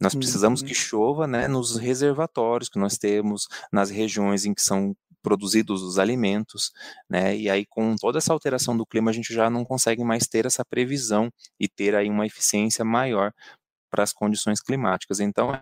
Nós 0.00 0.14
precisamos 0.14 0.60
uhum. 0.60 0.66
que 0.66 0.74
chova 0.74 1.26
né, 1.26 1.48
nos 1.48 1.76
reservatórios 1.76 2.68
que 2.68 2.78
nós 2.78 2.98
temos, 2.98 3.46
nas 3.72 3.90
regiões 3.90 4.44
em 4.44 4.54
que 4.54 4.62
são 4.62 4.94
produzidos 5.22 5.82
os 5.82 5.98
alimentos, 5.98 6.72
né? 7.08 7.36
E 7.36 7.48
aí 7.48 7.64
com 7.64 7.94
toda 7.96 8.18
essa 8.18 8.32
alteração 8.32 8.76
do 8.76 8.84
clima 8.84 9.10
a 9.10 9.14
gente 9.14 9.32
já 9.32 9.48
não 9.48 9.64
consegue 9.64 10.02
mais 10.02 10.26
ter 10.26 10.46
essa 10.46 10.64
previsão 10.64 11.30
e 11.60 11.68
ter 11.68 11.94
aí 11.94 12.10
uma 12.10 12.26
eficiência 12.26 12.84
maior 12.84 13.32
para 13.90 14.02
as 14.02 14.12
condições 14.12 14.60
climáticas. 14.60 15.20
Então 15.20 15.52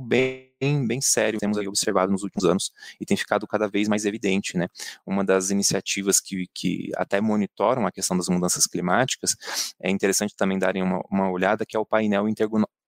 bem, 0.00 0.86
bem 0.86 1.00
sério 1.00 1.38
temos 1.38 1.56
observado 1.58 2.10
nos 2.10 2.22
últimos 2.22 2.44
anos 2.44 2.72
e 3.00 3.04
tem 3.06 3.16
ficado 3.16 3.46
cada 3.46 3.68
vez 3.68 3.88
mais 3.88 4.04
evidente, 4.04 4.56
né? 4.56 4.68
Uma 5.06 5.24
das 5.24 5.50
iniciativas 5.50 6.20
que, 6.20 6.46
que 6.54 6.90
até 6.96 7.20
monitoram 7.20 7.86
a 7.86 7.92
questão 7.92 8.16
das 8.16 8.28
mudanças 8.28 8.66
climáticas, 8.66 9.36
é 9.80 9.90
interessante 9.90 10.34
também 10.36 10.58
darem 10.58 10.82
uma, 10.82 11.00
uma 11.10 11.30
olhada, 11.30 11.64
que 11.66 11.76
é 11.76 11.80
o 11.80 11.86
painel 11.86 12.26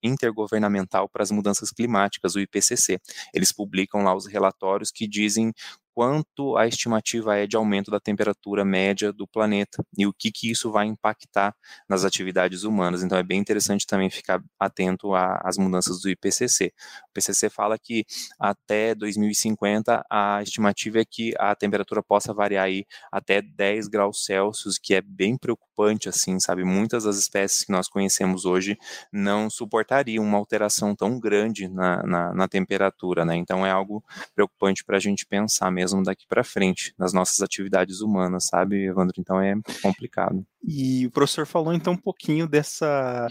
intergovernamental 0.03 1.09
para 1.09 1.23
as 1.23 1.31
mudanças 1.31 1.71
climáticas, 1.71 2.35
o 2.35 2.41
IPCC. 2.41 2.99
Eles 3.33 3.53
publicam 3.53 4.03
lá 4.03 4.15
os 4.15 4.27
relatórios 4.27 4.91
que 4.91 5.07
dizem 5.07 5.53
quanto 5.97 6.59
a 6.59 6.67
estimativa 6.67 7.39
é 7.39 7.47
de 7.47 7.57
aumento 7.57 7.91
da 7.91 7.99
temperatura 7.99 8.67
média 8.67 9.11
do 9.15 9.27
planeta 9.27 9.83
e 9.97 10.07
o 10.07 10.13
que, 10.13 10.31
que 10.31 10.51
isso 10.51 10.71
vai 10.71 10.85
impactar 10.85 11.57
nas 11.89 12.05
atividades 12.05 12.65
humanas. 12.65 13.03
Então 13.03 13.17
é 13.17 13.23
bem 13.23 13.41
interessante 13.41 13.87
também 13.87 14.11
ficar 14.11 14.43
atento 14.61 15.15
às 15.15 15.57
mudanças 15.57 16.03
do 16.03 16.11
IPCC. 16.11 16.67
O 16.67 17.11
IPCC 17.13 17.49
fala 17.49 17.79
que 17.79 18.05
até 18.39 18.95
2050 18.95 20.05
a 20.11 20.43
estimativa 20.43 20.99
é 20.99 21.05
que 21.07 21.33
a 21.39 21.55
temperatura 21.55 22.03
possa 22.03 22.35
variar 22.35 22.67
aí 22.67 22.85
até 23.11 23.41
10 23.41 23.89
graus 23.89 24.23
Celsius, 24.23 24.77
que 24.77 24.93
é 24.93 25.01
bem 25.01 25.39
preocupante, 25.39 26.11
assim, 26.11 26.39
sabe? 26.39 26.63
Muitas 26.63 27.05
das 27.05 27.17
espécies 27.17 27.65
que 27.65 27.73
nós 27.73 27.89
conhecemos 27.89 28.45
hoje 28.45 28.77
não 29.11 29.49
suportariam 29.49 30.23
uma 30.23 30.37
alteração 30.37 30.95
tão 30.95 31.19
grande 31.19 31.69
na, 31.69 32.03
na, 32.03 32.35
na 32.35 32.49
temperatura, 32.49 33.25
né? 33.25 33.35
Então 33.35 33.65
é 33.65 33.71
algo 33.71 34.05
preocupante 34.35 34.85
para 34.85 34.99
a 34.99 35.01
gente 35.01 35.25
pensar 35.25 35.71
mesmo 35.71 35.86
mesmo 35.87 36.03
daqui 36.03 36.27
para 36.29 36.43
frente, 36.43 36.93
nas 36.99 37.13
nossas 37.13 37.41
atividades 37.41 38.01
humanas, 38.01 38.47
sabe, 38.47 38.87
Evandro? 38.87 39.15
Então 39.19 39.41
é 39.41 39.55
complicado. 39.81 40.45
E 40.63 41.07
o 41.07 41.11
professor 41.11 41.47
falou 41.47 41.73
então 41.73 41.93
um 41.93 41.99
pouquinho 41.99 42.49
dessa. 42.49 43.29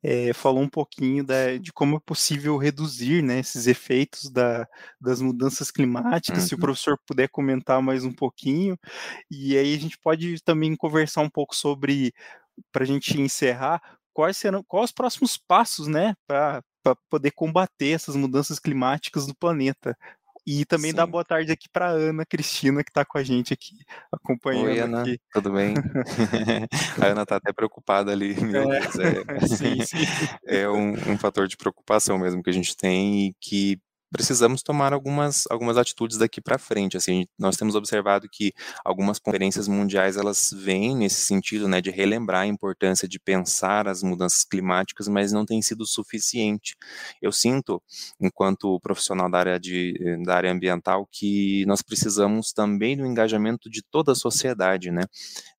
É, 0.00 0.32
falou 0.32 0.62
um 0.62 0.68
pouquinho 0.68 1.24
da, 1.24 1.56
de 1.56 1.72
como 1.72 1.96
é 1.96 2.00
possível 2.00 2.56
reduzir 2.56 3.22
né, 3.22 3.40
esses 3.40 3.66
efeitos 3.66 4.30
da, 4.30 4.66
das 5.00 5.20
mudanças 5.20 5.72
climáticas, 5.72 6.42
uhum. 6.42 6.48
se 6.48 6.54
o 6.54 6.56
uhum. 6.56 6.60
professor 6.60 6.98
puder 7.04 7.28
comentar 7.28 7.82
mais 7.82 8.04
um 8.04 8.12
pouquinho, 8.12 8.78
e 9.28 9.56
aí 9.56 9.74
a 9.74 9.78
gente 9.78 9.98
pode 9.98 10.40
também 10.44 10.76
conversar 10.76 11.22
um 11.22 11.30
pouco 11.30 11.56
sobre, 11.56 12.12
para 12.70 12.84
a 12.84 12.86
gente 12.86 13.20
encerrar, 13.20 13.80
quais 14.12 14.36
serão 14.36 14.62
quais 14.66 14.90
os 14.90 14.92
próximos 14.92 15.36
passos 15.36 15.88
né, 15.88 16.14
para 16.26 16.62
poder 17.10 17.30
combater 17.32 17.90
essas 17.90 18.16
mudanças 18.16 18.58
climáticas 18.58 19.26
no 19.26 19.34
planeta. 19.34 19.96
E 20.50 20.64
também 20.64 20.92
Sim. 20.92 20.96
dar 20.96 21.06
boa 21.06 21.22
tarde 21.22 21.52
aqui 21.52 21.68
para 21.70 21.90
Ana 21.90 22.24
Cristina, 22.24 22.82
que 22.82 22.88
está 22.88 23.04
com 23.04 23.18
a 23.18 23.22
gente 23.22 23.52
aqui, 23.52 23.76
acompanhando. 24.10 24.64
Oi, 24.64 24.78
Ana, 24.78 25.02
aqui. 25.02 25.20
tudo 25.30 25.52
bem? 25.52 25.74
a 27.02 27.06
Ana 27.06 27.24
está 27.24 27.36
até 27.36 27.52
preocupada 27.52 28.12
ali. 28.12 28.34
É. 28.48 28.80
Deus, 28.80 28.98
é, 28.98 29.40
sim, 29.46 29.84
sim. 29.84 30.06
é 30.46 30.66
um, 30.66 30.92
um, 30.92 31.18
fator 31.18 31.46
de 31.46 31.56
preocupação 31.56 32.18
mesmo 32.18 32.42
que 32.42 32.48
a 32.48 32.52
gente 32.52 32.74
tem 32.74 33.26
e 33.26 33.34
que 33.38 33.78
precisamos 34.10 34.62
tomar 34.62 34.92
algumas, 34.92 35.44
algumas 35.50 35.76
atitudes 35.76 36.16
daqui 36.18 36.40
para 36.40 36.58
frente. 36.58 36.96
Assim, 36.96 37.26
nós 37.38 37.56
temos 37.56 37.74
observado 37.74 38.28
que 38.30 38.52
algumas 38.84 39.18
conferências 39.18 39.68
mundiais 39.68 40.16
elas 40.16 40.50
vêm 40.52 40.96
nesse 40.96 41.20
sentido, 41.22 41.68
né, 41.68 41.80
de 41.80 41.90
relembrar 41.90 42.42
a 42.42 42.46
importância 42.46 43.08
de 43.08 43.18
pensar 43.18 43.86
as 43.88 44.02
mudanças 44.02 44.44
climáticas, 44.44 45.08
mas 45.08 45.32
não 45.32 45.44
tem 45.44 45.60
sido 45.62 45.84
suficiente. 45.86 46.76
Eu 47.20 47.32
sinto, 47.32 47.82
enquanto 48.20 48.80
profissional 48.80 49.30
da 49.30 49.38
área 49.38 49.60
de 49.60 49.94
da 50.24 50.36
área 50.36 50.52
ambiental, 50.52 51.06
que 51.10 51.64
nós 51.66 51.82
precisamos 51.82 52.52
também 52.52 52.96
do 52.96 53.06
engajamento 53.06 53.70
de 53.70 53.82
toda 53.82 54.12
a 54.12 54.14
sociedade, 54.14 54.90
né? 54.90 55.02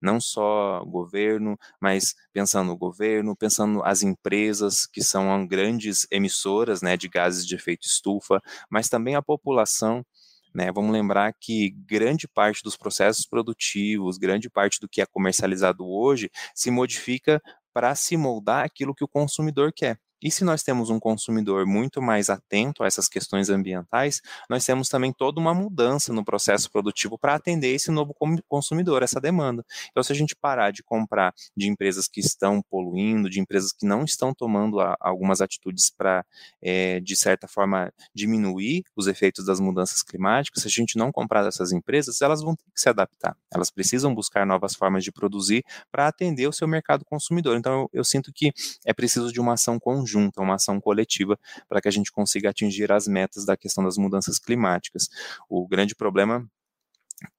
Não 0.02 0.20
só 0.20 0.84
governo, 0.86 1.58
mas 1.82 2.16
pensando 2.34 2.68
no 2.68 2.78
governo, 2.78 3.36
pensando 3.36 3.84
as 3.84 4.04
empresas 4.04 4.86
que 4.86 5.04
são 5.04 5.46
grandes 5.48 6.08
emissoras, 6.12 6.82
né, 6.82 6.96
de 6.98 7.08
gases 7.08 7.46
de 7.46 7.56
efeito 7.56 7.86
estufa 7.86 8.39
mas 8.70 8.90
também 8.90 9.16
a 9.16 9.22
população. 9.22 10.06
Né? 10.54 10.72
Vamos 10.72 10.92
lembrar 10.92 11.34
que 11.40 11.72
grande 11.86 12.28
parte 12.28 12.64
dos 12.64 12.76
processos 12.76 13.26
produtivos, 13.26 14.18
grande 14.18 14.50
parte 14.50 14.80
do 14.80 14.90
que 14.90 15.02
é 15.02 15.06
comercializado 15.06 15.88
hoje, 15.88 16.30
se 16.56 16.72
modifica 16.72 17.42
para 17.74 17.94
se 17.96 18.18
moldar 18.18 18.66
aquilo 18.66 18.96
que 18.96 19.04
o 19.04 19.08
consumidor 19.08 19.72
quer. 19.74 20.00
E 20.22 20.30
se 20.30 20.44
nós 20.44 20.64
temos 20.64 20.90
um 20.90 21.00
consumidor 21.00 21.66
muito 21.66 22.02
mais 22.02 22.30
atento 22.30 22.84
a 22.84 22.88
essas 22.88 23.08
questões 23.08 23.50
ambientais, 23.50 24.22
nós 24.50 24.66
temos 24.66 24.90
também 24.90 25.14
toda 25.14 25.40
uma 25.40 25.54
mudança 25.54 26.12
no 26.12 26.26
processo 26.26 26.70
produtivo 26.70 27.18
para 27.18 27.36
atender 27.36 27.74
esse 27.74 27.90
novo 27.90 28.14
consumidor, 28.48 29.02
essa 29.02 29.22
demanda. 29.22 29.64
Então, 29.92 30.04
se 30.04 30.12
a 30.12 30.16
gente 30.16 30.36
parar 30.36 30.72
de 30.72 30.84
comprar 30.84 31.34
de 31.56 31.70
empresas 31.70 32.08
que 32.08 32.20
estão 32.20 32.62
poluindo, 32.70 33.30
de 33.30 33.40
empresas 33.40 33.72
que 33.72 33.86
não 33.86 34.04
estão 34.04 34.34
tomando 34.34 34.82
a, 34.82 34.98
algumas 35.00 35.40
atitudes 35.40 35.90
para, 35.90 36.26
é, 36.62 37.00
de 37.00 37.16
certa 37.16 37.48
forma, 37.48 37.92
diminuir 38.14 38.84
os 38.98 39.08
efeitos 39.08 39.46
das 39.46 39.60
mudanças 39.60 40.04
climáticas, 40.04 40.64
se 40.64 40.68
a 40.68 40.72
gente 40.72 40.98
não 40.98 41.14
comprar 41.14 41.44
dessas 41.44 41.72
empresas, 41.72 42.22
elas 42.22 42.42
vão 42.42 42.56
ter 42.56 42.66
que 42.74 42.82
se 42.82 42.90
adaptar. 42.90 43.38
Elas 43.54 43.72
precisam 43.72 44.14
buscar 44.14 44.46
novas 44.46 44.76
formas 44.76 45.04
de 45.04 45.14
produzir 45.14 45.64
para 45.90 46.08
atender 46.08 46.48
o 46.48 46.54
seu 46.54 46.68
mercado 46.68 47.06
consumidor. 47.06 47.58
Então, 47.58 47.74
eu, 47.74 47.90
eu 47.94 48.04
sinto 48.04 48.34
que 48.34 48.52
é 48.86 48.94
preciso 48.94 49.32
de 49.32 49.40
uma 49.40 49.54
ação 49.54 49.80
conjunta 49.80 50.09
conjunta, 50.10 50.42
uma 50.42 50.56
ação 50.56 50.80
coletiva, 50.82 51.38
para 51.68 51.82
que 51.82 51.88
a 51.88 51.92
gente 51.92 52.12
consiga 52.12 52.50
atingir 52.50 52.92
as 52.92 53.08
metas 53.08 53.46
da 53.46 53.56
questão 53.56 53.84
das 53.84 53.98
mudanças 53.98 54.40
climáticas. 54.40 55.08
O 55.48 55.68
grande 55.68 55.96
problema 55.96 56.46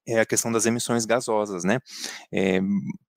é 0.06 0.20
a 0.20 0.26
questão 0.26 0.52
das 0.52 0.66
emissões 0.66 1.04
gasosas, 1.04 1.64
né? 1.64 1.78
É, 2.32 2.60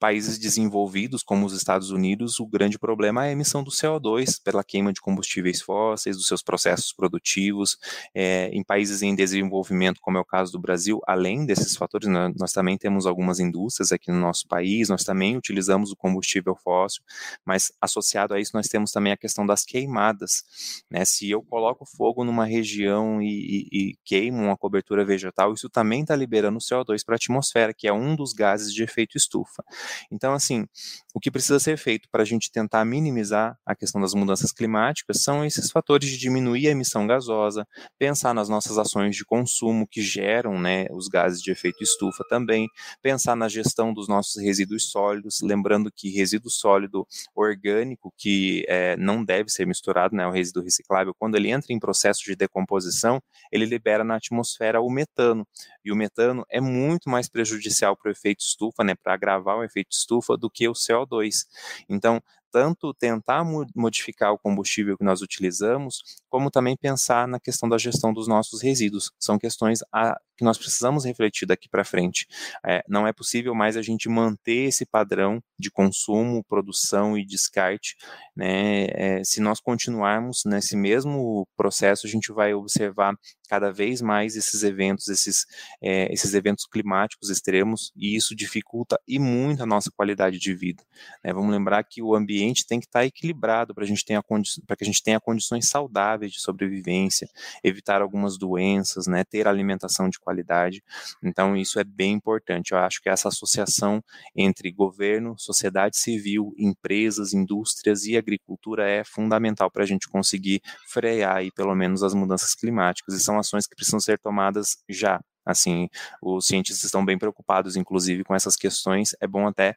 países 0.04 0.38
desenvolvidos, 0.38 1.24
como 1.24 1.46
os 1.46 1.54
Estados 1.54 1.90
Unidos, 1.90 2.38
o 2.38 2.46
grande 2.46 2.78
problema 2.78 3.26
é 3.26 3.30
a 3.30 3.32
emissão 3.32 3.64
do 3.64 3.72
CO2 3.72 4.38
pela 4.44 4.62
queima 4.62 4.92
de 4.92 5.00
combustíveis 5.00 5.62
fósseis, 5.62 6.18
dos 6.18 6.28
seus 6.28 6.44
processos 6.44 6.92
produtivos. 6.92 7.78
É, 8.14 8.50
em 8.50 8.62
países 8.66 9.02
em 9.02 9.16
desenvolvimento, 9.16 10.02
como 10.02 10.18
é 10.18 10.20
o 10.20 10.26
caso 10.26 10.52
do 10.52 10.60
Brasil, 10.60 11.00
além 11.08 11.46
desses 11.46 11.78
fatores, 11.78 12.10
nós, 12.10 12.34
nós 12.38 12.52
também 12.52 12.78
temos 12.78 13.06
algumas 13.06 13.40
indústrias 13.40 13.94
aqui 13.94 14.12
no 14.12 14.20
nosso 14.20 14.46
país, 14.46 14.90
nós 14.90 15.06
também 15.06 15.38
utilizamos 15.38 15.94
o 15.94 15.96
combustível 15.96 16.54
fóssil, 16.54 17.02
mas 17.46 17.72
associado 17.80 18.34
a 18.34 18.42
isso 18.42 18.52
nós 18.54 18.68
temos 18.68 18.92
também 18.92 19.14
a 19.14 19.18
questão 19.18 19.46
das 19.46 19.64
queimadas. 19.64 20.84
Né? 20.92 21.06
Se 21.06 21.32
eu 21.32 21.42
coloco 21.42 21.86
fogo 21.86 22.26
numa 22.26 22.44
região 22.44 23.22
e, 23.22 23.70
e, 23.72 23.92
e 23.92 23.98
queimo 24.04 24.44
uma 24.44 24.58
cobertura 24.58 25.06
vegetal, 25.06 25.54
isso 25.54 25.70
também 25.70 26.02
está 26.02 26.14
liberando 26.14 26.60
CO2 26.60 27.06
para 27.06 27.16
a 27.16 27.22
atmosfera, 27.24 27.74
que 27.74 27.88
é 27.88 27.94
um 27.94 28.18
dos 28.18 28.34
gases 28.34 28.74
de 28.74 28.84
efeito 28.84 29.16
estufa. 29.18 29.64
Então, 30.12 30.34
assim, 30.34 30.68
o 31.14 31.20
que 31.20 31.30
precisa 31.30 31.60
ser 31.60 31.78
feito 31.78 32.10
para 32.12 32.24
a 32.24 32.26
gente 32.26 32.52
tentar 32.52 32.84
minimizar 32.84 33.56
a 33.64 33.76
questão 33.76 34.02
das 34.02 34.16
mudanças 34.16 34.52
climáticas 34.52 35.22
são 35.22 35.46
esses 35.46 35.70
fatores 35.70 36.10
de 36.10 36.18
diminuir 36.18 36.68
a 36.68 36.72
emissão 36.72 37.06
gasosa, 37.06 37.68
pensar 38.00 38.34
nas 38.34 38.50
nossas 38.50 38.80
ações 38.80 39.16
de 39.16 39.24
consumo 39.24 39.88
que 39.88 40.02
geram 40.02 40.60
né, 40.60 40.88
os 40.92 41.08
gases 41.08 41.40
de 41.40 41.52
efeito 41.52 41.84
estufa 41.84 42.24
também, 42.28 42.68
pensar 43.02 43.36
na 43.36 43.48
gestão 43.48 43.94
dos 43.94 44.08
nossos 44.08 44.42
resíduos 44.42 44.90
sólidos, 44.90 45.40
lembrando 45.44 45.92
que 45.96 46.10
resíduo 46.10 46.50
sólido 46.50 47.06
orgânico, 47.36 48.12
que 48.18 48.66
é, 48.68 48.98
não 48.98 49.24
deve 49.24 49.50
ser 49.50 49.68
misturado, 49.68 50.16
né, 50.16 50.26
o 50.26 50.32
resíduo 50.32 50.64
reciclável, 50.64 51.14
quando 51.14 51.36
ele 51.36 51.52
entra 51.52 51.72
em 51.72 51.80
processo 51.80 52.24
de 52.26 52.36
decomposição, 52.36 53.22
ele 53.52 53.66
libera 53.66 54.04
na 54.04 54.16
atmosfera 54.16 54.82
o 54.82 54.90
metano, 54.90 55.48
e 55.86 55.92
o 55.92 55.96
metano 55.96 56.44
é 56.50 56.60
muito 56.60 57.08
mais 57.08 57.30
prejudicial 57.30 57.96
para 57.96 58.10
o 58.10 58.12
efeito 58.12 58.40
estufa, 58.42 58.84
né, 58.84 58.96
para 58.96 59.14
agravar 59.14 59.58
o 59.58 59.64
efeito 59.64 59.92
estufa 59.92 60.36
do 60.36 60.50
que 60.50 60.68
o 60.68 60.74
CO2. 61.06 61.46
Então, 61.90 62.22
tanto 62.54 62.94
tentar 62.94 63.44
modificar 63.76 64.32
o 64.32 64.38
combustível 64.38 64.96
que 64.96 65.04
nós 65.04 65.24
utilizamos, 65.24 66.04
como 66.30 66.52
também 66.52 66.78
pensar 66.78 67.28
na 67.28 67.40
questão 67.40 67.68
da 67.68 67.80
gestão 67.80 68.14
dos 68.14 68.28
nossos 68.28 68.62
resíduos. 68.62 69.12
São 69.20 69.40
questões 69.40 69.80
a, 69.92 70.16
que 70.38 70.44
nós 70.44 70.58
precisamos 70.58 71.04
refletir 71.04 71.48
daqui 71.48 71.68
para 71.68 71.84
frente. 71.84 72.28
É, 72.64 72.84
não 72.88 73.08
é 73.08 73.12
possível 73.12 73.56
mais 73.56 73.76
a 73.76 73.82
gente 73.82 74.08
manter 74.08 74.68
esse 74.68 74.86
padrão 74.86 75.42
de 75.58 75.72
consumo, 75.72 76.44
produção 76.44 77.18
e 77.18 77.26
descarte. 77.26 77.96
Né? 78.36 78.86
É, 78.90 79.24
se 79.24 79.42
nós 79.42 79.60
continuarmos 79.60 80.44
nesse 80.46 80.76
mesmo 80.76 81.48
processo, 81.56 82.06
a 82.06 82.10
gente 82.10 82.32
vai 82.32 82.54
observar 82.54 83.16
cada 83.48 83.72
vez 83.72 84.02
mais 84.02 84.36
esses 84.36 84.64
eventos, 84.64 85.08
esses, 85.08 85.46
é, 85.82 86.12
esses 86.12 86.34
eventos 86.34 86.66
climáticos 86.66 87.30
extremos, 87.30 87.92
e 87.96 88.16
isso 88.16 88.36
dificulta 88.36 89.00
e 89.08 89.20
muito 89.20 89.62
a 89.62 89.66
nossa 89.66 89.92
qualidade 89.96 90.40
de 90.40 90.56
vida. 90.56 90.84
Né? 91.24 91.32
Vamos 91.32 91.52
lembrar 91.52 91.84
que 91.84 92.02
o 92.02 92.16
ambiente 92.16 92.43
tem 92.66 92.80
que 92.80 92.86
estar 92.86 93.06
equilibrado 93.06 93.74
para 93.74 93.86
que 93.86 94.84
a 94.84 94.86
gente 94.86 95.04
tenha 95.04 95.20
condições 95.20 95.70
saudáveis 95.70 96.32
de 96.32 96.40
sobrevivência, 96.40 97.30
evitar 97.64 98.02
algumas 98.02 98.38
doenças, 98.38 99.08
né? 99.08 99.24
ter 99.24 99.48
alimentação 99.48 100.10
de 100.10 100.20
qualidade. 100.20 100.84
Então, 101.24 101.56
isso 101.56 101.80
é 101.80 101.84
bem 101.84 102.14
importante. 102.14 102.72
Eu 102.72 102.80
acho 102.80 103.02
que 103.02 103.10
essa 103.10 103.28
associação 103.28 104.04
entre 104.36 104.72
governo, 104.72 105.36
sociedade 105.38 105.98
civil, 105.98 106.54
empresas, 106.58 107.34
indústrias 107.34 108.06
e 108.06 108.18
agricultura 108.18 108.90
é 108.90 109.04
fundamental 109.04 109.70
para 109.72 109.84
a 109.84 109.88
gente 109.88 110.08
conseguir 110.08 110.62
frear 110.88 111.38
aí, 111.38 111.52
pelo 111.52 111.76
menos 111.76 112.04
as 112.04 112.14
mudanças 112.14 112.56
climáticas. 112.56 113.16
E 113.16 113.20
são 113.20 113.38
ações 113.40 113.68
que 113.68 113.76
precisam 113.76 114.00
ser 114.00 114.20
tomadas 114.20 114.78
já. 114.90 115.20
Assim, 115.46 115.90
os 116.22 116.46
cientistas 116.46 116.86
estão 116.86 117.04
bem 117.04 117.18
preocupados, 117.18 117.76
inclusive, 117.76 118.24
com 118.24 118.34
essas 118.34 118.56
questões. 118.56 119.16
É 119.20 119.28
bom 119.28 119.48
até 119.48 119.76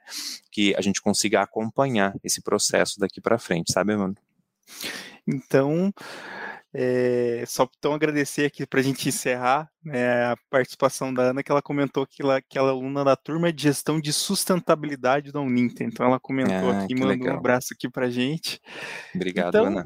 que 0.50 0.74
a 0.76 0.80
gente 0.80 1.00
consiga 1.00 1.42
acompanhar 1.42 2.14
esse 2.22 2.42
processo 2.42 2.98
daqui 3.00 3.20
para 3.20 3.38
frente, 3.38 3.72
sabe, 3.72 3.96
mano? 3.96 4.14
Então, 5.26 5.92
é, 6.72 7.42
só 7.46 7.68
então 7.78 7.94
agradecer 7.94 8.44
aqui 8.44 8.66
para 8.66 8.80
a 8.80 8.82
gente 8.82 9.08
encerrar 9.08 9.68
né, 9.82 10.26
a 10.26 10.36
participação 10.50 11.12
da 11.12 11.30
Ana, 11.30 11.42
que 11.42 11.50
ela 11.50 11.62
comentou 11.62 12.06
que 12.06 12.22
ela, 12.22 12.40
que 12.42 12.58
ela 12.58 12.68
é 12.68 12.72
aluna 12.72 13.02
da 13.02 13.16
turma 13.16 13.52
de 13.52 13.62
gestão 13.62 14.00
de 14.00 14.12
sustentabilidade 14.12 15.32
da 15.32 15.40
Uninter. 15.40 15.86
Então 15.86 16.06
ela 16.06 16.20
comentou 16.20 16.70
ah, 16.70 16.82
aqui, 16.82 16.94
mandou 16.94 17.08
legal. 17.08 17.34
um 17.34 17.38
abraço 17.38 17.68
aqui 17.72 17.88
para 17.88 18.06
a 18.06 18.10
gente. 18.10 18.60
Obrigado, 19.14 19.48
então, 19.48 19.66
Ana 19.66 19.84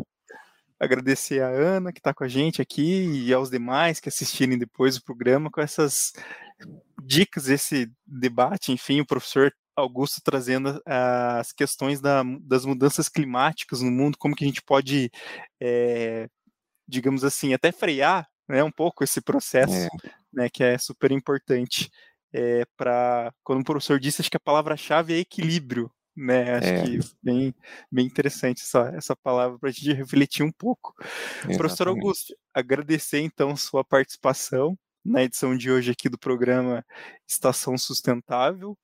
agradecer 0.80 1.42
a 1.42 1.48
Ana, 1.48 1.92
que 1.92 2.00
está 2.00 2.14
com 2.14 2.24
a 2.24 2.28
gente 2.28 2.62
aqui, 2.62 3.04
e 3.04 3.32
aos 3.32 3.50
demais 3.50 4.00
que 4.00 4.08
assistirem 4.08 4.58
depois 4.58 4.96
o 4.96 5.04
programa, 5.04 5.50
com 5.50 5.60
essas 5.60 6.12
dicas, 7.02 7.48
esse 7.48 7.92
debate, 8.06 8.72
enfim, 8.72 9.00
o 9.00 9.06
professor 9.06 9.52
Augusto 9.76 10.20
trazendo 10.22 10.80
as 10.84 11.52
questões 11.52 12.00
da, 12.00 12.22
das 12.42 12.64
mudanças 12.64 13.08
climáticas 13.08 13.82
no 13.82 13.90
mundo, 13.90 14.18
como 14.18 14.34
que 14.34 14.44
a 14.44 14.46
gente 14.46 14.62
pode, 14.62 15.10
é, 15.60 16.28
digamos 16.88 17.24
assim, 17.24 17.52
até 17.54 17.70
frear 17.70 18.26
né, 18.48 18.64
um 18.64 18.70
pouco 18.70 19.04
esse 19.04 19.20
processo, 19.20 19.72
é. 19.72 19.88
né, 20.32 20.48
que 20.50 20.62
é 20.62 20.78
super 20.78 21.12
importante. 21.12 21.90
É, 22.32 22.64
para 22.76 23.32
quando 23.42 23.60
o 23.60 23.64
professor 23.64 23.98
disse, 23.98 24.22
acho 24.22 24.30
que 24.30 24.36
a 24.36 24.40
palavra-chave 24.40 25.14
é 25.14 25.18
equilíbrio, 25.18 25.90
né? 26.20 26.54
Acho 26.56 26.68
é. 26.68 26.82
que 26.82 26.98
bem, 27.22 27.54
bem 27.90 28.06
interessante 28.06 28.62
essa, 28.62 28.92
essa 28.94 29.16
palavra 29.16 29.58
para 29.58 29.70
a 29.70 29.72
gente 29.72 29.92
refletir 29.92 30.42
um 30.44 30.52
pouco. 30.52 30.94
Exatamente. 31.00 31.58
Professor 31.58 31.88
Augusto, 31.88 32.36
agradecer 32.52 33.20
então 33.20 33.56
sua 33.56 33.82
participação 33.82 34.78
na 35.04 35.22
edição 35.22 35.56
de 35.56 35.70
hoje 35.70 35.90
aqui 35.90 36.08
do 36.08 36.18
programa 36.18 36.84
Estação 37.26 37.76
Sustentável. 37.78 38.76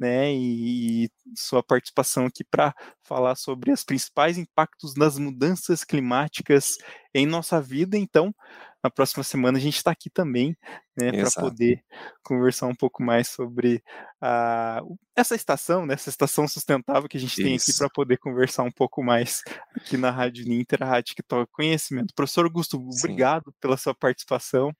Né, 0.00 0.32
e, 0.32 1.06
e 1.06 1.10
sua 1.36 1.60
participação 1.60 2.26
aqui 2.26 2.44
para 2.44 2.72
falar 3.02 3.34
sobre 3.34 3.72
os 3.72 3.82
principais 3.82 4.38
impactos 4.38 4.94
das 4.94 5.18
mudanças 5.18 5.82
climáticas 5.82 6.76
em 7.12 7.26
nossa 7.26 7.60
vida. 7.60 7.98
Então, 7.98 8.32
na 8.80 8.90
próxima 8.90 9.24
semana 9.24 9.58
a 9.58 9.60
gente 9.60 9.76
está 9.76 9.90
aqui 9.90 10.08
também, 10.08 10.56
né, 10.98 11.12
para 11.12 11.30
poder 11.30 11.82
conversar 12.22 12.66
um 12.66 12.74
pouco 12.74 13.02
mais 13.02 13.28
sobre 13.28 13.82
a, 14.20 14.82
essa 15.16 15.34
estação, 15.34 15.86
né, 15.86 15.94
essa 15.94 16.10
estação 16.10 16.46
sustentável 16.46 17.08
que 17.08 17.16
a 17.16 17.20
gente 17.20 17.32
Isso. 17.32 17.42
tem 17.42 17.56
aqui 17.56 17.72
para 17.76 17.88
poder 17.90 18.18
conversar 18.18 18.62
um 18.62 18.70
pouco 18.70 19.02
mais 19.02 19.42
aqui 19.74 19.96
na 19.96 20.10
Rádio 20.10 20.44
Ninter, 20.46 20.82
a 20.82 20.86
rádio 20.86 21.14
que 21.14 21.22
toca 21.22 21.50
conhecimento. 21.52 22.14
Professor 22.14 22.44
Augusto, 22.44 22.76
Sim. 22.90 22.98
obrigado 22.98 23.54
pela 23.60 23.76
sua 23.76 23.94
participação. 23.94 24.72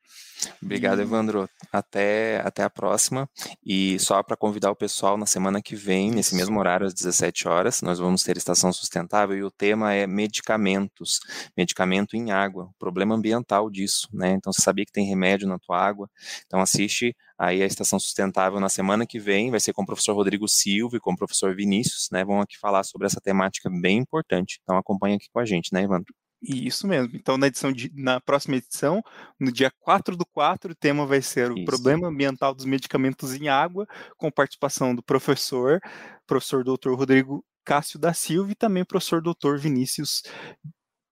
Obrigado, 0.63 1.01
e... 1.01 1.03
Evandro. 1.03 1.49
Até, 1.73 2.41
até 2.45 2.63
a 2.63 2.71
próxima. 2.71 3.29
E 3.65 3.99
só 3.99 4.23
para 4.23 4.37
convidar 4.37 4.71
o 4.71 4.77
pessoal, 4.77 5.17
na 5.17 5.27
semana 5.27 5.61
que 5.61 5.75
vem, 5.75 6.11
nesse 6.11 6.35
mesmo 6.35 6.59
horário, 6.59 6.87
às 6.87 6.95
17 6.95 7.49
horas, 7.49 7.83
nós 7.83 7.99
vamos 7.99 8.23
ter 8.23 8.37
estação 8.37 8.73
sustentável 8.73 9.37
e 9.37 9.43
o 9.43 9.51
tema 9.51 9.93
é 9.93 10.07
medicamentos, 10.07 11.21
medicamento 11.57 12.17
em 12.17 12.31
água, 12.31 12.65
o 12.65 12.79
problema 12.79 13.15
ambiental 13.15 13.71
disso, 13.71 14.09
né? 14.13 14.33
Então, 14.33 14.53
você 14.53 14.63
sabia 14.63 14.85
que 14.85 14.93
tem 14.93 15.07
remédio 15.07 15.49
na 15.49 15.59
tua 15.59 15.79
água? 15.79 16.08
Então, 16.47 16.61
assiste 16.61 17.15
aí 17.39 17.63
a 17.63 17.67
Estação 17.67 17.99
Sustentável 17.99 18.59
na 18.61 18.69
semana 18.69 19.07
que 19.07 19.19
vem, 19.19 19.51
vai 19.51 19.61
ser 19.61 19.73
com 19.73 19.83
o 19.83 19.87
professor 19.87 20.15
Rodrigo 20.15 20.49
Silva 20.49 20.97
e 20.97 21.01
com 21.01 21.13
o 21.13 21.17
professor 21.17 21.55
Vinícius, 21.55 22.09
né? 22.11 22.25
Vão 22.25 22.41
aqui 22.41 22.59
falar 22.59 22.83
sobre 22.85 23.07
essa 23.07 23.21
temática 23.21 23.71
bem 23.71 23.99
importante. 23.99 24.59
Então, 24.63 24.77
acompanha 24.77 25.17
aqui 25.17 25.27
com 25.33 25.41
a 25.41 25.45
gente, 25.45 25.73
né, 25.73 25.83
Evandro? 25.83 26.13
Isso 26.41 26.87
mesmo. 26.87 27.17
Então, 27.17 27.37
na 27.37 27.49
edição 27.49 27.73
de, 27.73 27.91
na 27.95 28.21
próxima 28.21 28.57
edição, 28.57 29.03
no 29.41 29.51
dia 29.51 29.73
4 29.81 30.17
do 30.17 30.25
4, 30.25 30.73
o 30.73 30.75
tema 30.75 31.05
vai 31.05 31.21
ser 31.21 31.51
o 31.51 31.57
Isso. 31.57 31.65
problema 31.65 32.09
ambiental 32.09 32.55
dos 32.55 32.65
medicamentos 32.65 33.35
em 33.35 33.49
água, 33.49 33.87
com 34.17 34.31
participação 34.31 34.95
do 34.95 35.03
professor, 35.03 35.81
professor 36.27 36.63
doutor 36.63 36.97
Rodrigo 36.97 37.45
Cássio 37.65 37.99
da 37.99 38.15
Silva 38.15 38.53
e 38.53 38.55
também 38.55 38.85
professor 38.85 39.21
doutor 39.21 39.59
Vinícius 39.59 40.23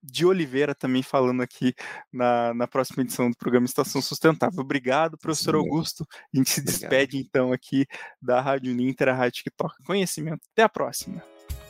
de 0.07 0.25
Oliveira 0.25 0.75
também 0.75 1.03
falando 1.03 1.43
aqui 1.43 1.75
na, 2.13 2.55
na 2.55 2.67
próxima 2.67 3.03
edição 3.03 3.31
do 3.31 3.37
programa 3.37 3.67
Estação 3.67 4.01
Sustentável. 4.01 4.61
Obrigado, 4.61 5.19
professor 5.19 5.55
Sim, 5.55 5.59
Augusto. 5.59 6.07
A 6.13 6.37
gente 6.37 6.51
se 6.51 6.63
despede 6.63 7.19
então 7.19 7.53
aqui 7.53 7.87
da 8.21 8.41
Rádio 8.41 8.75
Ninter, 8.75 9.09
a 9.09 9.15
rádio 9.15 9.43
que 9.43 9.51
toca 9.51 9.77
conhecimento. 9.85 10.41
Até 10.53 10.63
a 10.63 10.69
próxima. 10.69 11.23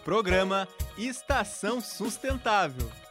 Programa 0.05 0.68
Estação 0.97 1.80
Sustentável. 1.80 3.06